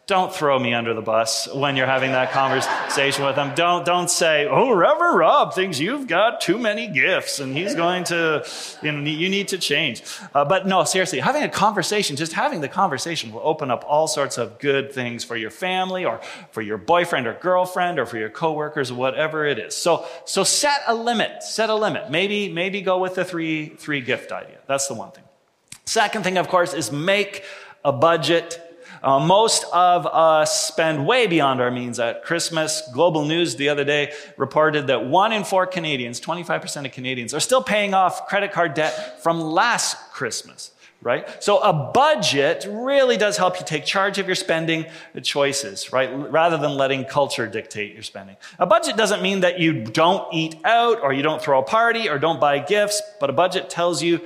don't 0.06 0.36
throw 0.36 0.60
me 0.60 0.74
under 0.74 0.94
the 0.94 1.02
bus 1.02 1.48
when 1.54 1.78
you're 1.78 1.88
having 1.88 2.12
that 2.12 2.32
conversation 2.32 3.24
with 3.24 3.38
them. 3.38 3.56
Don't, 3.56 3.86
don't 3.86 4.10
say, 4.10 4.46
oh, 4.46 4.74
Reverend 4.74 5.18
Rob 5.18 5.54
thinks 5.54 5.80
you've 5.80 6.08
got 6.08 6.42
too 6.42 6.58
many 6.58 6.90
gifts 6.90 7.40
and 7.40 7.56
he's 7.56 7.74
going 7.74 8.04
to, 8.06 8.46
you, 8.82 8.92
know, 8.92 9.00
you 9.10 9.30
need 9.30 9.48
to 9.48 9.58
change. 9.58 10.04
Uh, 10.34 10.44
but 10.44 10.68
no, 10.68 10.84
seriously, 10.84 11.22
having 11.22 11.44
a 11.44 11.50
conversation, 11.50 12.18
just 12.18 12.34
having 12.34 12.60
the 12.60 12.68
conversation 12.68 13.32
will 13.32 13.42
open 13.46 13.72
up 13.72 13.86
all 13.88 14.08
sorts 14.08 14.38
of 14.38 14.60
good 14.60 14.92
things 14.92 15.24
for 15.24 15.38
your 15.38 15.50
family 15.52 16.04
or 16.04 16.20
for 16.52 16.62
your 16.62 16.78
boyfriend 16.78 17.26
or 17.26 17.36
girlfriend 17.36 17.98
or 17.98 18.06
for 18.06 18.18
your 18.18 18.30
coworkers 18.30 18.92
or 18.92 18.96
whatever 18.96 19.46
it 19.46 19.58
is. 19.58 19.74
So, 19.74 20.06
so 20.26 20.44
set 20.44 20.82
a 20.86 20.94
limit, 20.94 21.44
set 21.44 21.70
a 21.70 21.76
limit. 21.76 22.12
Maybe, 22.12 22.50
maybe 22.50 22.82
go 22.82 22.98
with 22.98 23.16
the 23.16 23.24
three, 23.24 23.70
three 23.70 24.02
gift 24.02 24.34
idea. 24.34 24.58
That's 24.68 24.88
the 24.88 24.96
one 24.96 25.12
thing. 25.12 25.24
Second 25.86 26.24
thing, 26.24 26.38
of 26.38 26.50
course, 26.50 26.74
is 26.74 26.92
make 26.92 27.46
a 27.86 27.92
budget 27.92 28.63
uh, 29.04 29.20
most 29.20 29.66
of 29.74 30.08
us 30.08 30.68
spend 30.68 31.06
way 31.06 31.28
beyond 31.28 31.60
our 31.60 31.70
means 31.70 32.00
at 32.00 32.24
Christmas. 32.24 32.82
Global 32.94 33.26
News 33.26 33.58
the 33.58 33.70
other 33.70 33.84
day 33.84 34.14
reported 34.38 34.88
that 34.88 35.06
one 35.06 35.34
in 35.34 35.44
four 35.44 35.68
Canadians, 35.68 36.22
25% 36.22 36.86
of 36.86 36.92
Canadians, 36.94 37.34
are 37.34 37.42
still 37.42 37.62
paying 37.62 37.94
off 37.94 38.28
credit 38.28 38.54
card 38.54 38.74
debt 38.74 39.22
from 39.22 39.42
last 39.42 39.98
Christmas 40.12 40.72
right? 41.04 41.44
So 41.44 41.60
a 41.60 41.74
budget 41.74 42.66
really 42.70 43.18
does 43.18 43.36
help 43.36 43.60
you 43.60 43.66
take 43.66 43.84
charge 43.86 44.20
of 44.20 44.26
your 44.26 44.36
spending 44.36 44.86
choices, 45.22 45.92
right? 45.92 46.08
Rather 46.32 46.58
than 46.58 46.76
letting 46.76 47.04
culture 47.04 47.46
dictate 47.46 47.94
your 47.94 48.04
spending. 48.04 48.38
A 48.58 48.66
budget 48.66 48.96
doesn't 48.96 49.22
mean 49.22 49.42
that 49.42 49.60
you 49.60 49.84
don't 49.84 50.34
eat 50.34 50.56
out 50.64 51.02
or 51.02 51.12
you 51.12 51.22
don't 51.22 51.42
throw 51.42 51.60
a 51.60 51.64
party 51.64 52.10
or 52.10 52.18
don't 52.20 52.40
buy 52.40 52.60
gifts, 52.60 53.02
but 53.20 53.30
a 53.30 53.34
budget 53.34 53.70
tells 53.70 54.02
you 54.02 54.22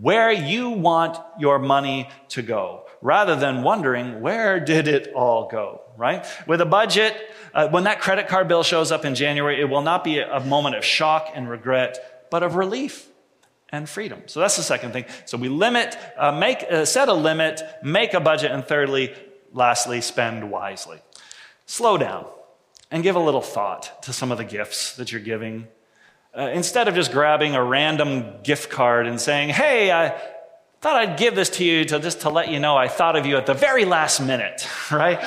where 0.00 0.30
you 0.30 0.70
want 0.70 1.18
your 1.38 1.58
money 1.58 2.08
to 2.28 2.42
go 2.42 2.79
rather 3.02 3.36
than 3.36 3.62
wondering, 3.62 4.20
where 4.20 4.60
did 4.60 4.88
it 4.88 5.12
all 5.14 5.48
go, 5.48 5.80
right? 5.96 6.26
With 6.46 6.60
a 6.60 6.66
budget, 6.66 7.16
uh, 7.54 7.68
when 7.68 7.84
that 7.84 8.00
credit 8.00 8.28
card 8.28 8.48
bill 8.48 8.62
shows 8.62 8.92
up 8.92 9.04
in 9.04 9.14
January, 9.14 9.60
it 9.60 9.64
will 9.64 9.82
not 9.82 10.04
be 10.04 10.18
a 10.18 10.40
moment 10.40 10.76
of 10.76 10.84
shock 10.84 11.30
and 11.34 11.48
regret, 11.48 12.28
but 12.30 12.42
of 12.42 12.54
relief 12.54 13.08
and 13.70 13.88
freedom. 13.88 14.22
So 14.26 14.40
that's 14.40 14.56
the 14.56 14.62
second 14.62 14.92
thing. 14.92 15.06
So 15.24 15.38
we 15.38 15.48
limit, 15.48 15.96
uh, 16.16 16.32
make, 16.32 16.64
uh, 16.70 16.84
set 16.84 17.08
a 17.08 17.14
limit, 17.14 17.62
make 17.82 18.14
a 18.14 18.20
budget, 18.20 18.50
and 18.50 18.64
thirdly, 18.64 19.14
lastly, 19.52 20.00
spend 20.00 20.50
wisely. 20.50 20.98
Slow 21.66 21.96
down 21.96 22.26
and 22.90 23.02
give 23.02 23.16
a 23.16 23.20
little 23.20 23.42
thought 23.42 24.02
to 24.02 24.12
some 24.12 24.32
of 24.32 24.38
the 24.38 24.44
gifts 24.44 24.96
that 24.96 25.12
you're 25.12 25.20
giving. 25.20 25.68
Uh, 26.36 26.50
instead 26.52 26.88
of 26.88 26.94
just 26.94 27.12
grabbing 27.12 27.54
a 27.54 27.64
random 27.64 28.42
gift 28.42 28.70
card 28.70 29.06
and 29.06 29.20
saying, 29.20 29.48
hey, 29.48 29.90
I 29.90 30.20
thought 30.80 30.96
I'd 30.96 31.18
give 31.18 31.34
this 31.34 31.50
to 31.50 31.64
you 31.64 31.84
to 31.84 31.98
just 31.98 32.22
to 32.22 32.30
let 32.30 32.48
you 32.48 32.58
know 32.58 32.76
I 32.76 32.88
thought 32.88 33.14
of 33.16 33.26
you 33.26 33.36
at 33.36 33.46
the 33.46 33.54
very 33.54 33.84
last 33.84 34.20
minute, 34.20 34.66
right? 34.90 35.20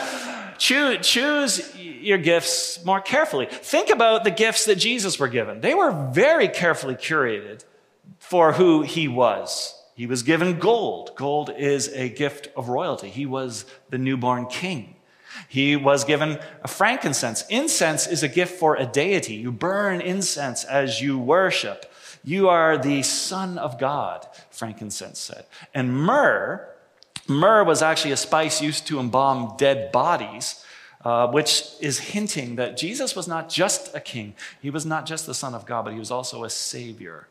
choose, 0.58 1.06
choose 1.06 1.76
your 1.78 2.18
gifts 2.18 2.84
more 2.84 3.02
carefully. 3.02 3.48
Think 3.50 3.90
about 3.90 4.24
the 4.24 4.32
gifts 4.32 4.66
that 4.66 4.76
Jesus 4.76 5.20
were 5.20 5.28
given. 5.28 5.62
They 5.62 5.74
were 5.74 5.92
very 6.12 6.48
carefully 6.48 6.96
curated 6.96 7.64
for 8.18 8.54
who 8.54 8.82
he 8.82 9.08
was. 9.08 9.80
He 9.96 10.08
was 10.08 10.24
given 10.24 10.58
gold. 10.58 11.12
Gold 11.16 11.52
is 11.56 11.88
a 11.90 12.10
gift 12.10 12.48
of 12.56 12.70
royalty. 12.70 13.10
He 13.10 13.26
was 13.26 13.66
the 13.90 13.98
newborn 13.98 14.48
king. 14.48 14.96
He 15.50 15.76
was 15.76 16.04
given 16.04 16.40
a 16.64 16.68
frankincense. 16.68 17.44
Incense 17.50 18.08
is 18.08 18.24
a 18.24 18.28
gift 18.28 18.60
for 18.60 18.76
a 18.76 18.86
deity. 18.86 19.36
You 19.36 19.52
burn 19.52 20.02
incense 20.02 20.64
as 20.64 21.02
you 21.02 21.20
worship. 21.20 21.92
You 22.24 22.50
are 22.50 22.78
the 22.78 23.04
Son 23.04 23.58
of 23.58 23.78
God, 23.80 24.26
frankincense 24.54 25.20
said. 25.20 25.46
And 25.74 25.96
myrrh, 25.96 26.68
myrrh 27.28 27.64
was 27.64 27.82
actually 27.82 28.12
a 28.12 28.18
spice 28.18 28.62
used 28.62 28.88
to 28.88 29.00
embalm 29.00 29.56
dead 29.58 29.92
bodies, 29.92 30.64
uh, 31.04 31.28
which 31.28 31.66
is 31.82 32.00
hinting 32.00 32.56
that 32.56 32.78
Jesus 32.78 33.16
was 33.16 33.28
not 33.28 33.50
just 33.50 33.96
a 33.96 34.00
king. 34.00 34.36
He 34.62 34.70
was 34.70 34.86
not 34.86 35.06
just 35.06 35.26
the 35.26 35.34
Son 35.34 35.54
of 35.54 35.66
God, 35.66 35.86
but 35.86 35.94
he 35.94 36.00
was 36.00 36.12
also 36.12 36.44
a 36.44 36.50
Savior. 36.50 37.28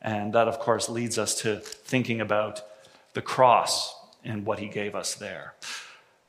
And 0.00 0.32
that, 0.34 0.46
of 0.46 0.58
course, 0.58 0.88
leads 0.88 1.18
us 1.18 1.34
to 1.42 1.56
thinking 1.56 2.20
about 2.20 2.60
the 3.14 3.22
cross 3.22 3.94
and 4.24 4.44
what 4.44 4.58
he 4.58 4.68
gave 4.68 4.94
us 4.94 5.14
there. 5.14 5.54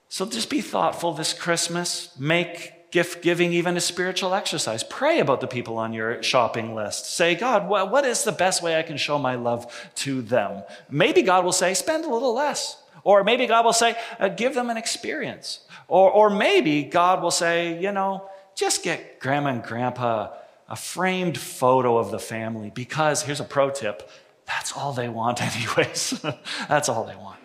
So 0.10 0.26
just 0.26 0.50
be 0.50 0.62
thoughtful 0.62 1.14
this 1.14 1.34
Christmas. 1.34 2.18
Make 2.18 2.74
gift 2.92 3.22
giving 3.22 3.54
even 3.54 3.78
a 3.78 3.82
spiritual 3.82 4.34
exercise. 4.34 4.84
Pray 4.84 5.20
about 5.20 5.42
the 5.42 5.48
people 5.48 5.78
on 5.78 5.94
your 5.94 6.22
shopping 6.24 6.74
list. 6.74 7.06
Say, 7.06 7.36
God, 7.36 7.68
what 7.68 8.06
is 8.06 8.24
the 8.24 8.32
best 8.32 8.64
way 8.64 8.78
I 8.78 8.84
can 8.84 8.98
show 8.98 9.18
my 9.20 9.36
love 9.36 9.90
to 9.96 10.22
them? 10.22 10.64
Maybe 10.90 11.22
God 11.22 11.44
will 11.44 11.52
say, 11.52 11.74
spend 11.74 12.06
a 12.06 12.10
little 12.10 12.34
less. 12.34 12.82
Or 13.04 13.24
maybe 13.24 13.46
God 13.46 13.66
will 13.66 13.74
say, 13.74 13.96
uh, 14.20 14.30
give 14.30 14.54
them 14.54 14.70
an 14.70 14.78
experience. 14.78 15.62
Or, 15.88 16.12
or 16.12 16.30
maybe 16.30 16.84
God 16.84 17.22
will 17.22 17.32
say, 17.32 17.82
you 17.82 17.92
know, 17.92 18.30
just 18.56 18.84
get 18.84 19.20
grandma 19.20 19.50
and 19.50 19.64
grandpa 19.64 20.34
a 20.70 20.76
framed 20.76 21.38
photo 21.38 21.98
of 21.98 22.12
the 22.12 22.20
family 22.20 22.70
because 22.70 23.22
here's 23.22 23.40
a 23.40 23.46
pro 23.46 23.70
tip 23.70 24.10
that's 24.48 24.72
all 24.72 24.94
they 24.94 25.10
want, 25.10 25.42
anyways. 25.56 26.24
that's 26.70 26.90
all 26.90 27.04
they 27.04 27.16
want. 27.16 27.40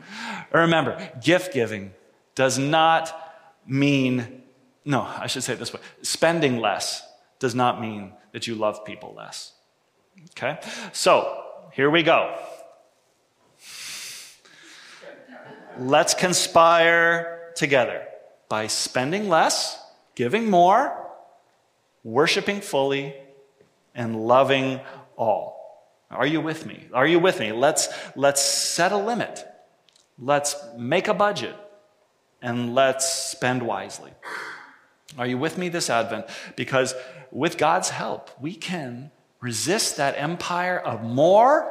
Remember, 0.52 1.10
gift 1.20 1.52
giving 1.52 1.92
does 2.34 2.58
not 2.58 3.12
mean, 3.66 4.41
no, 4.84 5.02
I 5.02 5.26
should 5.26 5.42
say 5.42 5.52
it 5.54 5.58
this 5.58 5.72
way 5.72 5.80
spending 6.02 6.58
less 6.58 7.06
does 7.38 7.54
not 7.54 7.80
mean 7.80 8.12
that 8.32 8.46
you 8.46 8.54
love 8.54 8.84
people 8.84 9.14
less. 9.16 9.52
Okay? 10.30 10.58
So, 10.92 11.44
here 11.72 11.90
we 11.90 12.02
go. 12.02 12.36
Let's 15.78 16.14
conspire 16.14 17.52
together 17.56 18.06
by 18.48 18.66
spending 18.66 19.28
less, 19.28 19.82
giving 20.14 20.50
more, 20.50 21.10
worshiping 22.04 22.60
fully, 22.60 23.14
and 23.94 24.26
loving 24.26 24.80
all. 25.16 25.62
Are 26.10 26.26
you 26.26 26.40
with 26.40 26.66
me? 26.66 26.88
Are 26.92 27.06
you 27.06 27.18
with 27.18 27.40
me? 27.40 27.52
Let's, 27.52 27.88
let's 28.14 28.42
set 28.42 28.92
a 28.92 28.96
limit. 28.96 29.44
Let's 30.18 30.56
make 30.76 31.08
a 31.08 31.14
budget 31.14 31.56
and 32.42 32.74
let's 32.74 33.10
spend 33.10 33.62
wisely. 33.62 34.12
Are 35.18 35.26
you 35.26 35.38
with 35.38 35.58
me 35.58 35.68
this 35.68 35.90
Advent? 35.90 36.26
Because 36.56 36.94
with 37.30 37.58
God's 37.58 37.90
help, 37.90 38.30
we 38.40 38.54
can 38.54 39.10
resist 39.40 39.96
that 39.96 40.14
empire 40.16 40.78
of 40.78 41.02
more 41.02 41.70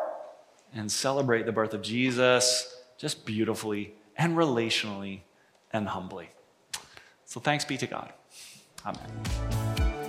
and 0.73 0.91
celebrate 0.91 1.45
the 1.45 1.51
birth 1.51 1.73
of 1.73 1.81
Jesus 1.81 2.75
just 2.97 3.25
beautifully 3.25 3.93
and 4.15 4.37
relationally 4.37 5.21
and 5.71 5.87
humbly. 5.87 6.29
So 7.25 7.39
thanks 7.39 7.65
be 7.65 7.77
to 7.77 7.87
God. 7.87 8.11
Amen. 8.85 9.01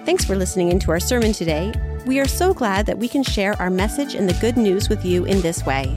Thanks 0.04 0.24
for 0.24 0.34
listening 0.34 0.70
into 0.70 0.90
our 0.90 1.00
sermon 1.00 1.32
today. 1.32 1.72
We 2.06 2.18
are 2.18 2.26
so 2.26 2.52
glad 2.52 2.86
that 2.86 2.98
we 2.98 3.08
can 3.08 3.22
share 3.22 3.54
our 3.62 3.70
message 3.70 4.14
and 4.14 4.28
the 4.28 4.38
good 4.40 4.56
news 4.56 4.88
with 4.88 5.04
you 5.04 5.24
in 5.24 5.40
this 5.40 5.64
way. 5.64 5.96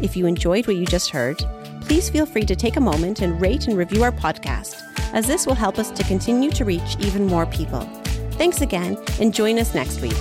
If 0.00 0.16
you 0.16 0.26
enjoyed 0.26 0.66
what 0.66 0.76
you 0.76 0.86
just 0.86 1.10
heard, 1.10 1.38
please 1.82 2.08
feel 2.08 2.24
free 2.24 2.44
to 2.46 2.56
take 2.56 2.76
a 2.76 2.80
moment 2.80 3.20
and 3.20 3.40
rate 3.40 3.68
and 3.68 3.76
review 3.76 4.02
our 4.02 4.12
podcast, 4.12 4.91
as 5.12 5.26
this 5.26 5.46
will 5.46 5.54
help 5.54 5.78
us 5.78 5.90
to 5.90 6.02
continue 6.04 6.50
to 6.50 6.64
reach 6.64 6.96
even 7.00 7.26
more 7.26 7.46
people. 7.46 7.80
Thanks 8.32 8.60
again, 8.60 8.96
and 9.20 9.34
join 9.34 9.58
us 9.58 9.74
next 9.74 10.00
week. 10.00 10.16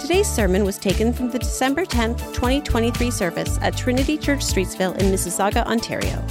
Today's 0.00 0.28
sermon 0.28 0.64
was 0.64 0.78
taken 0.78 1.12
from 1.12 1.30
the 1.30 1.38
December 1.38 1.84
10th, 1.84 2.18
2023 2.34 3.10
service 3.10 3.58
at 3.60 3.76
Trinity 3.76 4.16
Church 4.16 4.40
Streetsville 4.40 4.96
in 4.98 5.06
Mississauga, 5.06 5.64
Ontario. 5.66 6.22